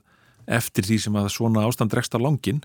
eftir 0.57 0.87
því 0.87 0.99
sem 1.03 1.17
að 1.19 1.31
svona 1.35 1.65
ástand 1.67 1.91
dregst 1.91 2.15
á 2.15 2.19
langin 2.23 2.61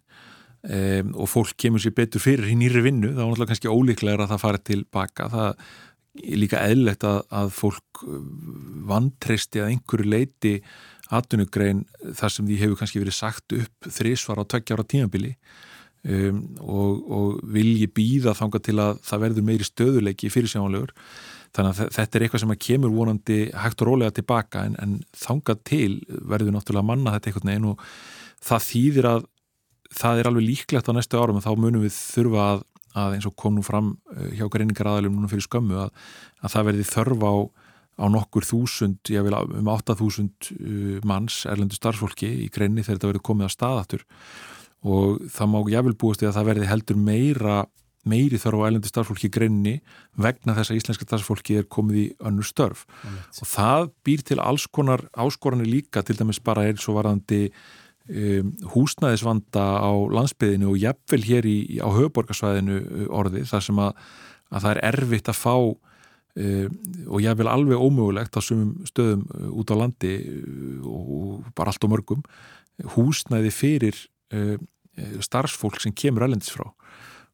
um, 0.63 1.15
og 1.17 1.31
fólk 1.31 1.57
kemur 1.59 1.83
sér 1.83 1.97
betur 1.97 2.23
fyrir 2.23 2.53
í 2.53 2.59
nýri 2.59 2.85
vinnu, 2.85 3.11
þá 3.11 3.23
er 3.23 3.25
náttúrulega 3.25 3.55
kannski 3.55 3.73
óleiklega 3.73 4.27
að 4.27 4.35
það 4.35 4.45
fari 4.45 4.63
til 4.69 4.85
baka. 4.93 5.29
Það 5.33 5.49
er 6.23 6.39
líka 6.39 6.63
eðlegt 6.69 7.07
að, 7.09 7.23
að 7.33 7.53
fólk 7.57 8.03
vantreysti 8.89 9.63
að 9.63 9.73
einhverju 9.73 10.11
leiti 10.13 10.57
atvinnugrein 11.13 11.85
þar 12.19 12.35
sem 12.35 12.49
því 12.49 12.59
hefur 12.63 12.81
kannski 12.81 13.03
verið 13.03 13.19
sagt 13.19 13.57
upp 13.59 13.91
þrísvar 13.99 14.41
á 14.41 14.45
tveggjára 14.49 14.87
tímabili 14.89 15.35
um, 16.09 16.41
og, 16.61 17.05
og 17.19 17.43
vilji 17.55 17.89
býða 17.93 18.35
þanga 18.39 18.63
til 18.65 18.79
að 18.83 19.03
það 19.07 19.25
verður 19.27 19.47
meiri 19.51 19.69
stöðuleiki 19.69 20.33
fyrir 20.33 20.53
sjáanlegur 20.53 20.95
þannig 21.53 21.83
að 21.83 21.93
þetta 21.99 22.19
er 22.19 22.25
eitthvað 22.25 22.45
sem 22.45 22.55
að 22.55 22.63
kemur 22.65 22.95
vonandi 22.95 23.39
hægt 23.53 23.85
og 23.85 23.91
rólega 23.91 24.17
tilbaka 24.17 24.65
en, 24.69 24.77
en 24.81 24.99
þanga 25.13 25.59
til 25.69 26.01
verður 26.09 26.57
náttúrulega 26.57 26.89
manna 26.89 27.15
þetta 27.17 27.31
einhvern 27.31 27.53
veginn 27.53 27.71
og 27.75 27.87
það 28.43 28.69
þýðir 28.71 29.09
að 29.11 29.27
það 29.93 30.21
er 30.21 30.31
alveg 30.31 30.47
líklegt 30.49 30.89
á 30.89 30.97
næstu 30.97 31.21
árum 31.21 31.41
og 31.41 31.45
þá 31.45 31.53
munum 31.61 31.85
við 31.85 31.97
þurfa 31.99 32.47
að, 32.47 32.63
að 33.03 33.17
eins 33.19 33.27
og 33.29 33.37
kom 33.37 33.59
nú 33.59 33.65
fram 33.67 33.93
uh, 34.15 34.31
hjá 34.33 34.47
greiningar 34.49 34.89
aðalum 34.89 35.19
núna 35.19 35.29
fyrir 35.29 35.45
skömmu 35.45 35.83
að, 35.85 35.93
að 36.41 36.55
það 36.57 36.71
verði 36.71 36.89
þörfa 36.89 37.33
á 37.33 37.37
á 38.01 38.05
nokkur 38.09 38.47
þúsund, 38.47 39.03
ég 39.13 39.25
vil 39.27 39.37
um 39.37 39.69
8000 39.69 40.31
uh, 40.55 40.97
manns 41.09 41.43
erlendu 41.51 41.77
starfsfólki 41.77 42.31
í 42.47 42.49
greinni 42.53 42.85
þegar 42.85 42.99
þetta 42.99 43.13
verður 43.13 43.29
komið 43.29 43.53
á 43.53 43.57
staðatur 43.57 44.07
og 44.83 45.23
það 45.31 45.53
má 45.53 45.59
ég 45.71 45.87
vil 45.87 45.99
búast 45.99 46.25
í 46.25 46.27
að 46.27 46.37
það 46.39 46.49
verði 46.51 46.71
heldur 46.73 46.99
meira 46.99 47.61
meiri 48.09 48.39
þarf 48.41 48.59
á 48.59 48.67
erlendu 48.67 48.91
starfsfólki 48.91 49.29
í 49.29 49.35
greinni 49.35 49.75
vegna 50.19 50.57
þess 50.57 50.73
að 50.73 50.81
íslenska 50.81 51.07
starfsfólki 51.07 51.61
er 51.61 51.69
komið 51.71 52.01
í 52.01 52.07
önnur 52.27 52.47
störf 52.47 52.83
mm. 52.89 53.21
og 53.39 53.51
það 53.53 53.87
býr 54.07 54.25
til 54.27 54.41
alls 54.43 54.67
konar 54.67 55.05
áskoranir 55.13 55.71
líka 55.71 56.03
til 56.03 56.19
dæmis 56.19 56.43
bara 56.43 56.67
eins 56.67 56.89
og 56.91 56.99
varandi 56.99 57.45
um, 58.09 58.51
húsnæðisvanda 58.75 59.67
á 59.79 59.93
landsbyðinu 60.19 60.73
og 60.73 60.83
jafnvel 60.83 61.23
hér 61.29 61.47
í, 61.47 61.57
á 61.79 61.89
höfuborgarsvæðinu 61.95 62.81
uh, 62.83 63.07
orði 63.23 63.45
þar 63.47 63.67
sem 63.69 63.83
að, 63.85 64.05
að 64.51 64.67
það 64.67 64.75
er 64.75 64.85
erfitt 64.91 65.31
að 65.31 65.41
fá 65.45 65.57
uh, 66.41 66.67
og 67.09 67.23
jafnvel 67.25 67.51
alveg 67.53 67.81
ómögulegt 67.81 68.37
á 68.37 68.41
sumum 68.45 68.75
stöðum 68.89 69.25
uh, 69.31 69.49
út 69.61 69.73
á 69.73 69.77
landi 69.77 70.15
uh, 70.23 70.87
og 70.89 71.49
bara 71.57 71.73
allt 71.73 71.85
á 71.85 71.93
mörgum 71.93 72.23
húsnæði 72.97 73.53
fyrir 73.53 73.99
starfsfólk 75.23 75.79
sem 75.81 75.93
kemur 75.97 76.25
alendis 76.27 76.51
frá 76.53 76.67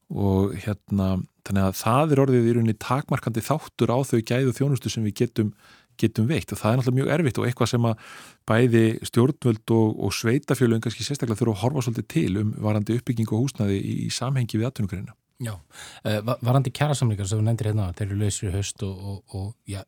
og 0.08 0.54
hérna 0.62 1.16
þannig 1.46 1.64
að 1.64 1.76
það 1.78 2.12
er 2.12 2.20
orðið 2.22 2.48
í 2.48 2.54
rauninni 2.56 2.76
takmarkandi 2.80 3.42
þáttur 3.44 3.92
á 3.92 3.98
þau 4.06 4.18
gæðu 4.18 4.54
þjónustu 4.56 4.92
sem 4.92 5.06
við 5.06 5.16
getum 5.22 5.52
getum 5.98 6.28
veikt 6.30 6.52
og 6.54 6.60
það 6.60 6.70
er 6.70 6.80
náttúrulega 6.80 6.98
mjög 6.98 7.12
erfitt 7.16 7.40
og 7.40 7.46
eitthvað 7.48 7.70
sem 7.72 7.86
að 7.88 8.02
bæði 8.48 8.84
stjórnvöld 9.08 9.72
og, 9.74 9.96
og 10.06 10.14
sveitafjölu 10.14 10.76
en 10.76 10.84
kannski 10.84 11.06
sérstaklega 11.06 11.40
þurfa 11.40 11.56
að 11.56 11.62
horfa 11.64 11.84
svolítið 11.86 12.08
til 12.14 12.42
um 12.42 12.52
varandi 12.68 12.98
uppbygging 12.98 13.32
og 13.32 13.46
húsnaði 13.46 13.80
í, 13.80 13.94
í 14.06 14.10
samhengi 14.14 14.60
við 14.60 14.68
aðtunugreina. 14.70 15.16
Já, 15.38 15.54
uh, 15.54 16.18
varandi 16.42 16.72
kjærasamlingar 16.74 17.28
sem 17.30 17.38
þú 17.38 17.46
nefndir 17.46 17.70
hérna, 17.70 17.92
þeir 17.94 18.08
eru 18.08 18.20
lausir 18.24 18.50
í 18.50 18.54
höst 18.56 18.82
og, 18.86 18.98
og, 18.98 19.38
og 19.38 19.70
já, 19.70 19.84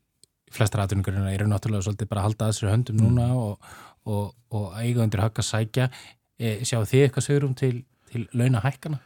flestar 0.55 0.85
aðtunugreina 0.85 1.33
eru 1.35 1.49
náttúrulega 1.51 1.89
svolítið 1.89 2.11
bara 2.11 2.23
að 2.23 2.29
halda 2.29 2.47
að 2.47 2.55
þessari 2.55 2.73
höndum 2.75 3.01
núna 3.01 3.29
mm. 3.31 3.71
og 4.11 4.81
eiga 4.81 5.05
undir 5.05 5.23
að 5.27 5.43
sækja. 5.47 5.91
E, 6.41 6.59
sjáu 6.65 6.87
þið 6.89 7.05
eitthvað 7.05 7.27
sögurum 7.27 7.57
til, 7.59 7.75
til 8.11 8.25
launahækkana 8.33 9.01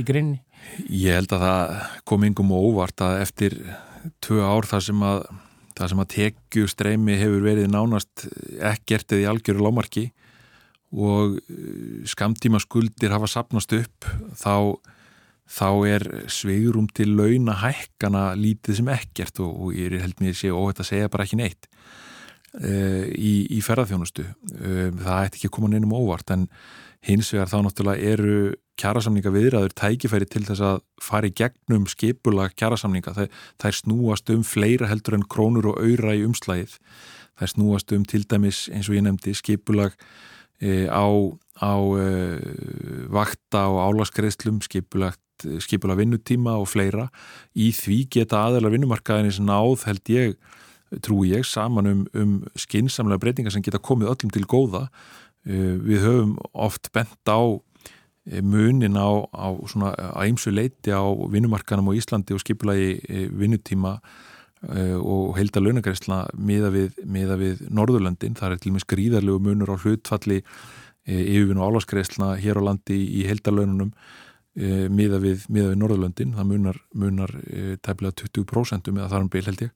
í 0.00 0.04
grinni? 0.06 0.40
Ég 0.88 1.20
held 1.20 1.32
að 1.36 1.44
það 1.44 1.74
kom 2.08 2.26
yngum 2.26 2.52
og 2.56 2.68
óvart 2.70 3.04
að 3.04 3.20
eftir 3.22 3.58
tvö 4.24 4.42
ár 4.42 4.68
þar 4.68 4.86
sem 4.88 5.04
að 5.06 5.26
að 5.74 6.04
tekju 6.12 6.68
streymi 6.70 7.16
hefur 7.18 7.44
verið 7.44 7.70
nánast 7.72 8.26
ekkert 8.62 9.12
eða 9.12 9.24
í 9.24 9.30
algjöru 9.32 9.64
lámarki 9.64 10.04
og 10.94 11.38
eh, 11.50 12.04
skamtíma 12.06 12.60
skuldir 12.62 13.10
hafa 13.10 13.26
sapnast 13.26 13.72
upp 13.74 14.06
þá, 14.38 14.78
þá 15.50 15.68
er 15.88 16.06
sveigurum 16.32 16.88
til 16.94 17.12
launa 17.18 17.58
hækkana 17.60 18.30
lítið 18.38 18.80
sem 18.80 18.90
ekkert 18.94 19.42
og, 19.44 19.52
og 19.52 19.76
ég 19.76 19.98
held 20.00 20.16
mér 20.22 20.36
segja 20.38 20.56
óhætt 20.56 20.82
að 20.84 20.90
segja 20.92 21.12
bara 21.12 21.26
ekki 21.26 21.40
neitt 21.40 21.68
uh, 22.60 23.04
í, 23.12 23.34
í 23.52 23.60
ferðarþjónustu 23.64 24.24
uh, 24.24 24.88
það 25.04 25.20
ætti 25.20 25.40
ekki 25.40 25.50
að 25.52 25.56
koma 25.58 25.72
neinum 25.72 25.96
óvart 25.96 26.32
en 26.34 26.48
hins 27.04 27.32
vegar 27.34 27.50
þá 27.52 27.58
náttúrulega 27.66 28.12
eru 28.14 28.36
kjærasamninga 28.80 29.30
viðræður 29.34 29.74
tækifæri 29.78 30.28
til 30.30 30.44
þess 30.48 30.62
að 30.64 30.78
fara 31.02 31.28
í 31.28 31.34
gegnum 31.36 31.86
skipula 31.90 32.48
kjærasamninga. 32.54 33.14
Það, 33.16 33.40
það 33.60 33.70
er 33.70 33.78
snúast 33.78 34.32
um 34.34 34.44
fleira 34.46 34.90
heldur 34.90 35.18
en 35.18 35.26
krónur 35.30 35.70
og 35.72 35.80
auðra 35.82 36.16
í 36.18 36.24
umslægið. 36.26 36.78
Það 37.34 37.46
er 37.46 37.52
snúast 37.54 37.94
um 37.94 38.06
til 38.10 38.24
dæmis 38.30 38.64
eins 38.72 38.90
og 38.90 38.98
ég 38.98 39.06
nefndi 39.06 39.34
skipulag 39.38 39.94
e, 40.58 40.86
á, 40.90 41.06
á 41.62 41.74
e, 41.98 42.08
vakta 43.14 43.66
og 43.70 43.80
álaskreislum, 43.88 44.62
skipulag 45.64 45.98
vinnutíma 46.02 46.56
og 46.60 46.68
fleira. 46.70 47.08
Í 47.56 47.72
því 47.74 47.98
geta 48.18 48.44
aðelar 48.46 48.74
vinnumarkaðinins 48.74 49.40
náð 49.42 49.86
held 49.88 50.14
ég, 50.14 50.38
trú 51.02 51.24
ég, 51.26 51.42
saman 51.48 51.90
um, 51.90 52.02
um 52.14 52.34
skinsamlega 52.58 53.22
breytingar 53.22 53.54
sem 53.54 53.64
geta 53.64 53.82
komið 53.82 54.12
öllum 54.14 54.34
til 54.34 54.44
góða. 54.46 54.86
E, 55.44 55.74
við 55.82 56.04
höfum 56.06 56.36
oft 56.52 56.92
bent 56.94 57.26
á 57.26 57.58
Eh, 58.24 58.40
munin 58.40 58.96
á, 58.96 59.28
á 59.36 59.52
svona 59.68 59.92
æmsu 60.16 60.48
leiti 60.48 60.88
á 60.88 61.04
vinnumarkanum 61.04 61.92
á 61.92 61.96
Íslandi 61.96 62.32
og 62.32 62.40
skipulagi 62.40 62.96
eh, 63.04 63.28
vinnutíma 63.28 64.00
eh, 64.72 64.96
og 64.96 65.36
heilda 65.36 65.60
launagreysla 65.60 66.30
miða 66.32 66.70
við, 66.72 66.96
miða 67.04 67.36
við 67.36 67.66
Norðurlöndin. 67.68 68.32
Það 68.32 68.56
er 68.56 68.62
til 68.62 68.72
og 68.72 68.78
með 68.78 68.86
skrýðarlegu 68.86 69.44
munur 69.44 69.74
á 69.76 69.82
hlutfalli 69.82 70.40
yfirvinn 71.04 71.60
og 71.60 71.74
álaskreysla 71.74 72.30
hér 72.40 72.62
á 72.64 72.72
landi 72.72 72.96
í 72.96 73.26
heilda 73.28 73.52
laununum 73.52 73.90
miða 74.54 75.18
við, 75.18 75.46
við 75.50 75.72
Norðurlöndin. 75.80 76.34
Það 76.36 76.50
munar, 76.50 76.76
munar 76.94 77.32
tæmlega 77.82 78.14
20% 78.20 78.92
með 78.92 79.04
að 79.04 79.08
það 79.10 79.18
er 79.18 79.24
um 79.24 79.30
beil 79.32 79.44
held 79.48 79.64
ég. 79.64 79.72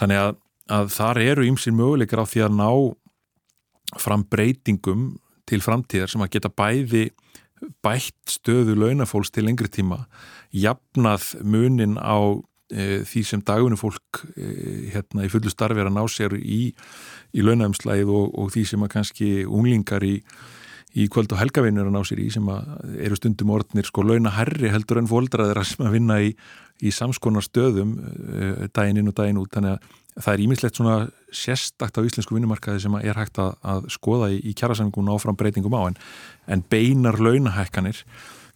Þannig 0.00 0.22
að, 0.24 0.32
að 0.78 0.92
þar 0.96 1.20
eru 1.24 1.46
ímsir 1.46 1.76
möguleikar 1.78 2.22
á 2.22 2.30
því 2.30 2.44
að 2.46 2.56
ná 2.58 2.70
fram 4.02 4.24
breytingum 4.30 5.06
til 5.50 5.62
framtíðar 5.64 6.10
sem 6.10 6.22
að 6.22 6.34
geta 6.36 6.52
bæði 6.52 7.08
bætt 7.84 8.30
stöðu 8.30 8.76
launafólks 8.78 9.32
til 9.34 9.44
lengri 9.46 9.68
tíma, 9.72 10.04
jafnað 10.54 11.34
munin 11.44 11.98
á 12.00 12.40
e, 12.72 13.02
því 13.08 13.24
sem 13.26 13.42
dagunum 13.44 13.80
fólk 13.80 14.22
e, 14.32 14.46
hérna 14.94 15.26
í 15.26 15.32
fullu 15.32 15.52
starfi 15.52 15.82
er 15.82 15.90
að 15.90 15.98
ná 15.98 16.04
sér 16.08 16.36
í, 16.38 16.70
í 17.36 17.44
launafumslæð 17.44 18.14
og, 18.14 18.32
og 18.40 18.54
því 18.54 18.64
sem 18.72 18.86
að 18.86 18.92
kannski 18.94 19.30
unglingar 19.44 20.06
í, 20.06 20.16
í 20.98 21.06
kvöld 21.12 21.30
og 21.34 21.38
helgavinir 21.38 21.86
að 21.86 21.94
ná 21.94 22.02
sér 22.06 22.22
í 22.24 22.28
sem 22.34 22.48
eru 22.50 23.18
stundum 23.18 23.52
orðnir 23.54 23.86
sko 23.86 24.02
launaherri 24.06 24.72
heldur 24.72 24.98
en 25.00 25.10
fóldraðir 25.10 25.62
að 25.62 25.94
vinna 25.94 26.18
í, 26.24 26.32
í 26.82 26.92
samskonar 26.94 27.46
stöðum 27.46 27.94
e, 28.00 28.68
daginn 28.74 29.02
inn 29.02 29.12
og 29.12 29.16
daginn 29.20 29.38
út, 29.42 29.52
þannig 29.54 29.76
að 29.76 29.98
það 30.20 30.32
er 30.32 30.42
ímislegt 30.44 30.80
svona 30.80 30.96
sérstakt 31.30 32.00
á 32.00 32.02
íslensku 32.02 32.34
vinnumarkaði 32.34 32.82
sem 32.82 32.98
er 32.98 33.20
hægt 33.20 33.38
að, 33.38 33.54
að 33.62 33.86
skoða 33.94 34.32
í, 34.34 34.40
í 34.42 34.54
kjærasamningun 34.58 35.12
áfram 35.14 35.38
breytingum 35.38 35.78
á 35.78 35.82
en, 35.86 35.98
en 36.50 36.64
beinar 36.72 37.20
launahækkanir 37.22 38.02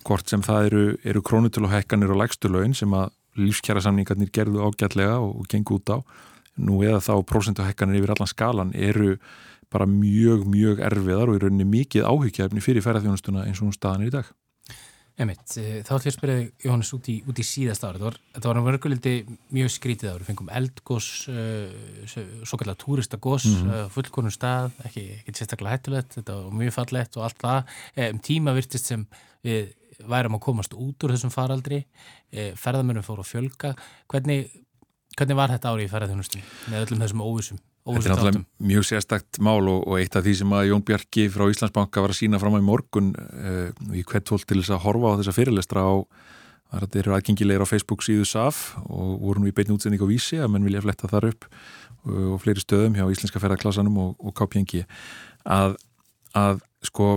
hvort 0.04 0.28
sem 0.28 0.42
það 0.44 0.68
eru, 0.68 0.84
eru 1.06 1.22
krónutöluhækkanir 1.24 2.12
og 2.12 2.20
lægstulaun 2.24 2.74
sem 2.76 2.92
að 2.98 3.14
lífskjærasamningarnir 3.38 4.30
gerðu 4.34 4.66
ágætlega 4.66 5.20
og, 5.22 5.38
og 5.42 5.50
gengur 5.50 5.80
út 5.80 5.94
á 5.94 5.98
nú 6.60 6.82
eða 6.86 7.00
þá 7.02 7.14
prosentuhækkanir 7.26 7.98
yfir 7.98 8.14
allan 8.14 8.30
skalan 8.30 8.74
eru 8.74 9.16
bara 9.74 9.90
mjög, 9.90 10.46
mjög 10.46 10.80
erfiðar 10.86 11.32
og 11.32 11.38
í 11.38 11.44
rauninni 11.44 11.66
mikið 11.66 12.06
áhugjaefni 12.06 12.62
fyrir 12.64 12.84
ferðarþjónustuna 12.86 13.44
eins 13.48 13.60
og 13.60 13.68
hún 13.68 13.76
staðan 13.76 14.06
er 14.06 14.12
í 14.12 14.16
dag 14.16 14.32
Emitt, 15.14 15.46
eh, 15.62 15.78
þá 15.86 15.92
ætlum 15.94 16.08
ég 16.08 16.10
að 16.10 16.14
spyrja 16.16 16.38
Jóhannes 16.64 16.88
út 16.96 17.06
í, 17.06 17.14
út 17.30 17.38
í 17.38 17.44
síðast 17.46 17.84
ára. 17.86 18.10
Þetta 18.34 18.48
var 18.48 18.58
verðurliti 18.66 19.12
mjög 19.54 19.68
skrítið 19.70 20.08
ára. 20.10 20.22
Við 20.24 20.30
fengum 20.32 20.50
eldgós, 20.50 21.10
uh, 21.30 22.16
svo 22.42 22.58
kallar 22.58 22.74
túristagós, 22.74 23.46
mm 23.46 23.54
-hmm. 23.54 23.84
uh, 23.84 23.92
fullkonum 23.94 24.34
stað, 24.34 24.72
ekki, 24.88 25.04
ekki 25.22 25.38
sérstaklega 25.38 25.76
hættulegt, 25.76 26.16
þetta 26.18 26.34
var 26.34 26.58
mjög 26.58 26.74
fallett 26.74 27.16
og 27.16 27.22
allt 27.22 27.38
það. 27.38 27.62
Um 28.10 28.18
tíma 28.18 28.54
virtist 28.58 28.86
sem 28.86 29.06
við 29.44 29.70
værum 30.02 30.34
að 30.34 30.44
komast 30.50 30.74
út 30.74 30.98
úr 31.04 31.14
þessum 31.14 31.30
faraldri, 31.30 31.84
uh, 32.34 32.50
ferðamörnum 32.58 33.06
fór 33.06 33.22
að 33.22 33.30
fjölga. 33.30 33.76
Hvernig, 34.10 34.50
hvernig 35.14 35.36
var 35.36 35.48
þetta 35.54 35.70
ári 35.70 35.86
í 35.86 35.92
ferðarþjónustunni 35.94 36.44
með 36.66 36.88
öllum 36.88 37.06
þessum 37.06 37.22
óvissum? 37.22 37.58
Þetta 37.84 38.00
er 38.00 38.14
náttúrulega 38.14 38.40
mjög 38.64 38.84
sérstakt 38.88 39.38
mál 39.44 39.66
og, 39.68 39.82
og 39.84 39.98
eitt 40.00 40.14
af 40.16 40.24
því 40.24 40.32
sem 40.38 40.52
að 40.56 40.68
Jón 40.70 40.84
Bjarki 40.88 41.26
frá 41.32 41.44
Íslandsbanka 41.52 42.00
var 42.00 42.14
að 42.14 42.20
sína 42.22 42.40
fram 42.40 42.56
á 42.56 42.62
í 42.62 42.64
morgun 42.64 43.10
uh, 43.12 43.68
í 43.92 44.04
hvert 44.08 44.30
fólk 44.32 44.46
til 44.48 44.62
þess 44.62 44.72
að 44.72 44.86
horfa 44.86 45.12
á 45.12 45.18
þessa 45.20 45.36
fyrirlestra 45.36 45.84
á 45.84 45.94
það 46.74 46.96
eru 47.02 47.14
aðgengilegir 47.14 47.62
á 47.62 47.68
Facebook 47.68 48.02
síðu 48.02 48.24
SAF 48.26 48.62
og 48.88 49.20
voru 49.20 49.42
nú 49.42 49.50
í 49.50 49.54
beitni 49.54 49.76
útsending 49.76 50.00
á 50.00 50.08
vísi 50.08 50.40
að 50.40 50.54
menn 50.54 50.64
vilja 50.64 50.82
fletta 50.86 51.12
þar 51.12 51.28
upp 51.34 51.46
uh, 51.50 52.32
og 52.32 52.40
fleiri 52.46 52.64
stöðum 52.64 52.96
hjá 52.96 53.04
Íslenska 53.04 53.42
ferðarklassanum 53.42 54.00
og, 54.00 54.16
og 54.16 54.34
KPNG. 54.40 54.86
Að, 55.44 55.76
að 56.40 56.64
sko 56.88 57.12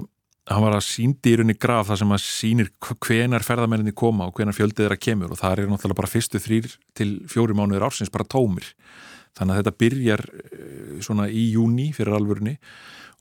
hann 0.51 0.63
var 0.63 0.77
að 0.77 0.85
síndi 0.87 1.31
í 1.31 1.39
rauninni 1.39 1.57
graf 1.59 1.89
það 1.89 2.01
sem 2.03 2.15
að 2.15 2.23
sínir 2.23 2.71
hvenar 2.83 3.43
ferðamenninni 3.43 3.95
koma 3.95 4.27
og 4.27 4.35
hvenar 4.35 4.55
fjöldið 4.55 4.91
að 4.91 5.03
kemur 5.03 5.31
og 5.31 5.39
það 5.39 5.63
er 5.63 5.71
náttúrulega 5.71 5.99
bara 5.99 6.11
fyrstu 6.11 6.43
þrýr 6.43 6.69
til 6.95 7.09
fjóri 7.31 7.55
mánuður 7.55 7.87
ársins 7.87 8.11
bara 8.13 8.27
tómir 8.27 8.69
Þannig 9.37 9.53
að 9.53 9.59
þetta 9.61 9.79
byrjar 9.83 10.23
eh, 10.27 10.93
svona 11.05 11.27
í 11.29 11.49
júni 11.53 11.91
fyrir 11.95 12.17
alvörunni 12.17 12.57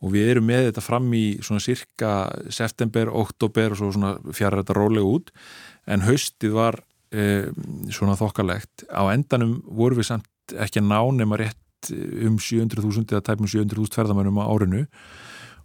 og 0.04 0.12
við 0.12 0.32
erum 0.34 0.48
með 0.50 0.68
þetta 0.70 0.84
fram 0.84 1.06
í 1.16 1.24
svona 1.44 1.62
cirka 1.64 2.12
september, 2.52 3.08
oktober 3.16 3.72
og 3.72 3.80
svo 3.80 3.92
svona 3.94 4.16
fjara 4.36 4.60
þetta 4.60 4.76
rólega 4.76 5.08
út. 5.08 5.30
En 5.88 6.04
haustið 6.04 6.56
var 6.56 6.80
e, 7.08 7.46
svona 7.94 8.16
þokkalegt. 8.18 8.84
Á 8.92 9.08
endanum 9.14 9.58
voru 9.64 10.00
við 10.00 10.10
samt 10.10 10.56
ekki 10.60 10.82
að 10.82 10.90
ná 10.90 11.00
nema 11.16 11.40
rétt 11.40 11.90
um 12.26 12.36
700.000 12.36 13.06
eða 13.14 13.24
tæpum 13.24 13.48
700.000 13.48 13.96
ferðamennum 13.96 14.42
á 14.42 14.50
árinu. 14.50 14.84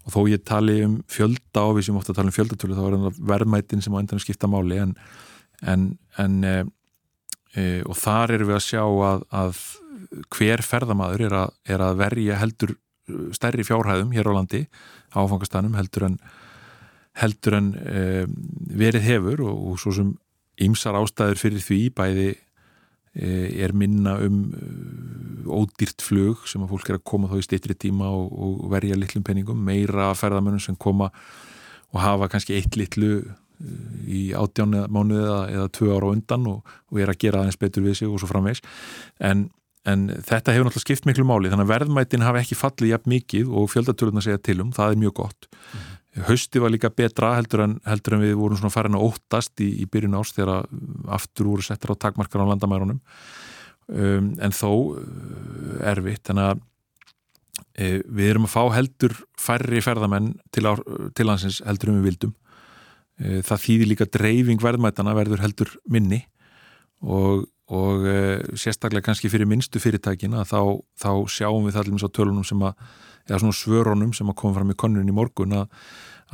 Og 0.08 0.16
þó 0.16 0.22
ég 0.32 0.46
tali 0.48 0.80
um 0.86 1.02
fjölda 1.12 1.68
og 1.68 1.78
við 1.78 1.90
sem 1.90 2.00
ofta 2.00 2.16
tala 2.16 2.32
um 2.32 2.36
fjöldatölu 2.36 2.78
þá 2.78 2.86
er 2.88 2.98
það 2.98 3.22
verðmætin 3.34 3.84
sem 3.84 3.94
á 3.94 4.00
endanum 4.00 4.24
skipta 4.24 4.50
máli. 4.50 4.80
En, 4.82 4.96
en, 5.62 5.90
en 6.22 6.40
e, 6.48 6.56
e, 7.54 7.66
og 7.84 8.00
þar 8.00 8.38
erum 8.38 8.54
við 8.54 8.58
að 8.62 8.68
sjá 8.70 8.82
að, 8.88 9.28
að 9.44 9.66
hver 10.34 10.64
ferðamaður 10.66 11.26
er 11.28 11.38
að, 11.42 11.58
er 11.76 11.84
að 11.86 12.00
verja 12.02 12.40
heldur 12.42 12.76
uh, 12.76 13.28
stærri 13.36 13.66
fjárhæðum 13.68 14.14
hér 14.16 14.32
á 14.32 14.38
landi 14.38 14.66
áfangastanum 15.12 15.76
heldur 15.76 16.08
en, 16.08 16.20
heldur 17.20 17.58
en 17.58 17.74
e, 17.76 18.04
verið 18.80 19.04
hefur 19.04 19.42
og, 19.44 19.58
og 19.72 19.82
svo 19.82 19.92
sem 19.98 20.14
ymsar 20.64 20.96
ástæður 20.96 21.42
fyrir 21.42 21.66
því 21.66 21.80
bæði 21.98 22.28
e, 22.32 23.32
er 23.66 23.76
minna 23.76 24.16
um 24.24 24.38
uh, 24.56 25.60
ódýrt 25.60 26.06
flug 26.06 26.46
sem 26.48 26.64
að 26.64 26.72
fólk 26.72 26.94
er 26.94 27.02
að 27.02 27.08
koma 27.12 27.28
þá 27.28 27.42
í 27.42 27.46
steytri 27.50 27.76
tíma 27.76 28.08
og, 28.16 28.32
og 28.32 28.66
verja 28.72 28.96
litlum 28.96 29.26
penningum, 29.28 29.60
meira 29.60 30.14
ferðamönnum 30.16 30.64
sem 30.64 30.80
koma 30.80 31.12
og 31.92 32.00
hafa 32.00 32.32
kannski 32.32 32.56
eitt 32.56 32.80
litlu 32.80 33.18
í 34.08 34.22
átjánu 34.38 34.86
mánuði 34.92 35.24
eða, 35.26 35.42
eða 35.56 35.72
tvö 35.76 35.96
ára 35.96 36.12
undan 36.16 36.48
og, 36.50 36.78
og 36.92 37.02
er 37.02 37.12
að 37.12 37.20
gera 37.22 37.42
aðeins 37.42 37.60
betur 37.62 37.86
við 37.86 38.00
sig 38.00 38.10
og 38.10 38.22
svo 38.22 38.30
framvegs 38.32 38.64
en 39.28 39.50
en 39.89 40.10
þetta 40.13 40.54
hefur 40.54 40.67
náttúrulega 40.67 40.86
skipt 40.86 41.08
miklu 41.10 41.26
máli 41.26 41.50
þannig 41.50 41.65
að 41.65 41.74
verðmætin 41.74 42.26
hafi 42.26 42.44
ekki 42.44 42.60
fallið 42.60 42.94
jafn 42.94 43.13
mikið 43.15 43.50
og 43.50 43.72
fjöldatöluðna 43.74 44.22
segja 44.26 44.41
til 44.44 44.60
um, 44.62 44.76
það 44.76 44.94
er 44.94 45.02
mjög 45.02 45.17
gott. 45.24 45.50
Mm 45.72 45.89
hausti 46.28 46.60
var 46.60 46.72
líka 46.74 46.91
betra 46.91 47.36
heldur 47.38 47.63
en, 47.65 47.78
heldur 47.88 48.17
en 48.17 48.26
við 48.26 48.34
vorum 48.39 48.60
svona 48.60 48.74
farin 48.74 48.98
að 48.98 49.06
óttast 49.08 49.62
í, 49.63 49.70
í 49.84 49.88
byrjun 49.91 50.17
ást 50.20 50.36
þegar 50.36 50.67
aftur 51.15 51.52
voru 51.54 51.63
settir 51.65 51.94
á 51.96 52.02
takmarkar 52.04 52.44
á 52.44 52.52
landamærunum. 52.52 53.00
Um, 53.91 54.34
en 54.44 54.56
þó 54.56 54.72
uh, 54.72 55.80
erfitt 55.91 56.28
þannig 56.28 56.52
að 56.52 56.62
e, 57.76 57.88
við 58.08 58.30
erum 58.32 58.48
að 58.48 58.54
fá 58.54 58.62
heldur 58.76 59.15
færri 59.39 59.82
ferðamenn 59.84 60.34
til, 60.54 60.67
á, 60.67 60.74
til 61.17 61.28
hansins 61.28 61.62
heldur 61.67 61.91
um 61.91 62.00
við 62.00 62.12
vildum. 62.12 62.36
E, 63.20 63.41
það 63.48 63.65
þýðir 63.65 63.91
líka 63.91 64.08
dreifing 64.12 64.63
verðmætana 64.63 65.15
verður 65.17 65.44
heldur 65.44 65.74
minni 65.91 66.22
og, 67.02 67.48
og 67.72 68.06
e, 68.08 68.16
sérstaklega 68.60 69.06
kannski 69.08 69.32
fyrir 69.32 69.48
minnstu 69.48 69.80
fyrirtækin 69.80 70.36
að 70.36 70.52
þá, 70.52 70.62
þá 71.06 71.12
sjáum 71.32 71.68
við 71.68 71.80
allir 71.80 72.04
á 72.04 72.10
tölunum 72.12 72.48
sem 72.48 72.62
að 72.68 72.74
eða 73.28 73.42
svona 73.44 73.58
svörunum 73.58 74.14
sem 74.18 74.30
að 74.32 74.40
koma 74.42 74.58
fram 74.58 74.74
í 74.74 74.78
konun 74.80 75.10
í 75.12 75.16
morgun 75.16 75.56
að, 75.56 75.68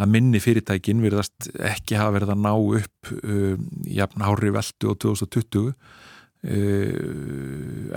að 0.02 0.14
minni 0.14 0.40
fyrirtækin 0.42 1.04
verðast 1.04 1.50
ekki 1.56 2.00
hafa 2.00 2.16
verið 2.18 2.34
að 2.34 2.44
ná 2.46 2.54
upp 2.56 3.12
um, 3.22 3.66
jafn 3.92 4.26
hári 4.26 4.54
veldu 4.56 4.94
á 4.94 4.94
2020 5.06 5.68
uh, 5.68 5.74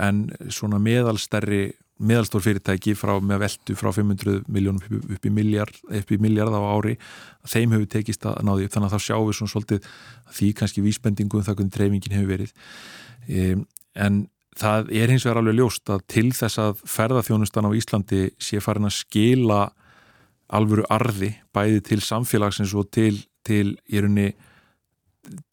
en 0.07 0.25
svona 0.51 0.81
meðalstærri 0.83 1.63
meðalstór 2.01 2.41
fyrirtæki 2.41 2.95
frá, 2.97 3.13
með 3.21 3.43
veldu 3.43 3.75
frá 3.77 3.91
500 3.93 4.47
miljónum 4.49 4.81
upp 5.13 5.25
í 5.27 5.31
miljard, 5.33 5.75
upp 5.85 6.09
í 6.13 6.17
miljard 6.21 6.55
á 6.57 6.61
ári, 6.73 6.95
þeim 7.45 7.75
hefur 7.75 7.89
tekist 7.93 8.25
að 8.25 8.39
náði 8.47 8.65
upp, 8.65 8.73
þannig 8.73 8.89
að 8.89 8.95
þá 8.95 9.05
sjáum 9.05 9.27
við 9.27 9.37
svona 9.37 9.53
svolítið 9.53 9.91
því 10.39 10.49
kannski 10.57 10.85
vísbendingum 10.85 11.45
það 11.45 11.59
hvernig 11.59 11.75
dreifingin 11.75 12.17
hefur 12.17 12.31
verið. 12.31 12.55
um, 12.55 13.10
en 13.27 14.21
það 14.57 14.91
er 14.91 15.11
hins 15.11 15.25
vegar 15.25 15.41
alveg 15.41 15.57
ljóst 15.59 15.91
að 15.93 16.05
til 16.11 16.29
þess 16.35 16.59
að 16.61 16.81
ferðarþjónustan 16.91 17.67
á 17.67 17.71
Íslandi 17.77 18.21
sé 18.41 18.61
farin 18.63 18.89
að 18.89 18.97
skila 18.99 19.61
alvöru 20.51 20.85
arði 20.91 21.33
bæði 21.55 21.81
til 21.87 22.01
samfélagsins 22.03 22.73
og 22.75 22.89
til, 22.91 23.15
til 23.47 23.77
í 23.87 24.01
rauninni 24.01 24.33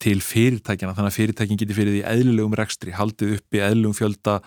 til 0.01 0.17
fyrirtækjana, 0.25 0.95
þannig 0.97 1.11
að 1.11 1.17
fyrirtækin 1.19 1.59
geti 1.61 1.75
fyrir 1.77 1.93
því 1.93 1.99
eðlulegum 2.09 2.55
rekstri, 2.57 2.93
haldið 2.95 3.35
upp 3.35 3.57
í 3.57 3.61
eðlugum 3.61 3.97
fjölda 3.97 4.39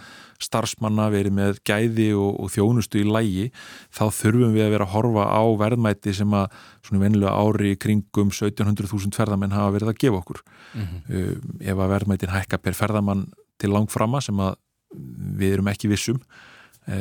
starfsmanna, 0.42 1.06
verið 1.14 1.36
með 1.36 1.60
gæði 1.68 2.08
og, 2.18 2.40
og 2.42 2.50
þjónustu 2.50 3.02
í 3.02 3.06
lægi 3.06 3.44
þá 3.94 4.02
þurfum 4.18 4.56
við 4.56 4.66
að 4.66 4.74
vera 4.74 4.88
að 4.88 4.94
horfa 4.96 5.28
á 5.30 5.42
verðmæti 5.62 6.16
sem 6.18 6.34
að 6.34 6.58
svona 6.82 7.04
vennilega 7.04 7.36
ári 7.38 7.76
kringum 7.78 8.32
1700.000 8.34 9.14
ferðamenn 9.14 9.54
hafa 9.54 9.76
verið 9.76 9.92
að 9.92 10.00
gefa 10.02 10.20
okkur 10.22 10.42
mm 10.42 10.82
-hmm. 10.82 11.22
um, 11.22 11.54
ef 11.60 11.84
að 11.86 11.94
verðmætin 11.94 12.34
hækka 12.34 12.58
per 12.58 12.78
ferðamann 12.78 13.28
til 13.62 13.70
langframa 13.70 14.20
sem 14.20 14.42
að 14.42 14.58
við 15.38 15.56
erum 15.56 15.70
ekki 15.70 15.90
vissum 15.92 16.18
e, 16.86 16.98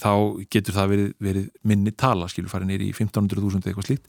þá 0.00 0.12
getur 0.50 0.74
það 0.74 0.92
verið, 0.94 1.14
verið 1.20 1.48
minni 1.62 1.92
tala, 1.92 2.28
skilur 2.30 2.50
farið 2.52 2.72
nýri 2.72 2.90
í 2.90 2.96
1500.000 2.96 3.68
eitthvað 3.68 3.88
slíkt 3.90 4.08